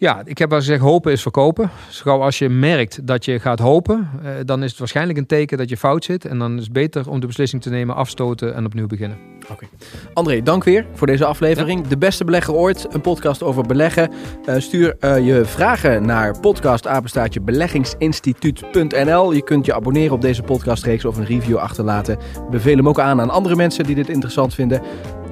Ja, 0.00 0.22
ik 0.24 0.38
heb 0.38 0.52
al 0.52 0.58
gezegd, 0.58 0.80
hopen 0.80 1.12
is 1.12 1.22
verkopen. 1.22 1.70
Gauw 1.90 2.22
als 2.22 2.38
je 2.38 2.48
merkt 2.48 3.06
dat 3.06 3.24
je 3.24 3.38
gaat 3.38 3.58
hopen, 3.58 4.10
eh, 4.22 4.30
dan 4.44 4.62
is 4.62 4.70
het 4.70 4.78
waarschijnlijk 4.78 5.18
een 5.18 5.26
teken 5.26 5.58
dat 5.58 5.68
je 5.68 5.76
fout 5.76 6.04
zit. 6.04 6.24
En 6.24 6.38
dan 6.38 6.56
is 6.56 6.62
het 6.62 6.72
beter 6.72 7.10
om 7.10 7.20
de 7.20 7.26
beslissing 7.26 7.62
te 7.62 7.70
nemen, 7.70 7.94
afstoten 7.94 8.54
en 8.54 8.64
opnieuw 8.64 8.86
beginnen. 8.86 9.18
Oké. 9.42 9.52
Okay. 9.52 9.68
André, 10.14 10.42
dank 10.42 10.64
weer 10.64 10.86
voor 10.92 11.06
deze 11.06 11.24
aflevering. 11.24 11.82
Ja. 11.82 11.88
De 11.88 11.98
beste 11.98 12.24
belegger 12.24 12.54
ooit, 12.54 12.86
een 12.90 13.00
podcast 13.00 13.42
over 13.42 13.62
beleggen. 13.66 14.10
Uh, 14.48 14.54
stuur 14.58 14.96
uh, 15.00 15.26
je 15.26 15.44
vragen 15.44 16.06
naar 16.06 16.40
podcastapenstaatje 16.40 17.40
beleggingsinstituut.nl. 17.40 19.32
Je 19.32 19.42
kunt 19.42 19.66
je 19.66 19.74
abonneren 19.74 20.12
op 20.12 20.20
deze 20.20 20.42
podcastreeks 20.42 21.04
of 21.04 21.16
een 21.16 21.26
review 21.26 21.56
achterlaten. 21.56 22.18
Beveel 22.50 22.76
hem 22.76 22.88
ook 22.88 23.00
aan 23.00 23.20
aan 23.20 23.30
andere 23.30 23.56
mensen 23.56 23.84
die 23.84 23.94
dit 23.94 24.08
interessant 24.08 24.54
vinden. 24.54 24.82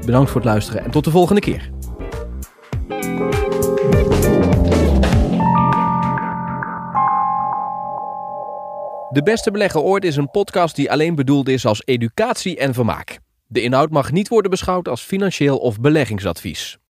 Bedankt 0.05 0.31
voor 0.31 0.41
het 0.41 0.51
luisteren 0.51 0.85
en 0.85 0.91
tot 0.91 1.05
de 1.05 1.11
volgende 1.11 1.41
keer. 1.41 1.78
De 9.11 9.23
Beste 9.23 9.51
Belegger 9.51 9.81
Ooit 9.81 10.05
is 10.05 10.17
een 10.17 10.31
podcast 10.31 10.77
die 10.77 10.91
alleen 10.91 11.15
bedoeld 11.15 11.49
is 11.49 11.67
als 11.67 11.83
educatie 11.85 12.57
en 12.57 12.75
vermaak. 12.75 13.19
De 13.47 13.63
inhoud 13.63 13.91
mag 13.91 14.13
niet 14.13 14.29
worden 14.29 14.51
beschouwd 14.51 14.89
als 14.89 15.03
financieel 15.03 15.59
of 15.59 15.81
beleggingsadvies. 15.81 16.79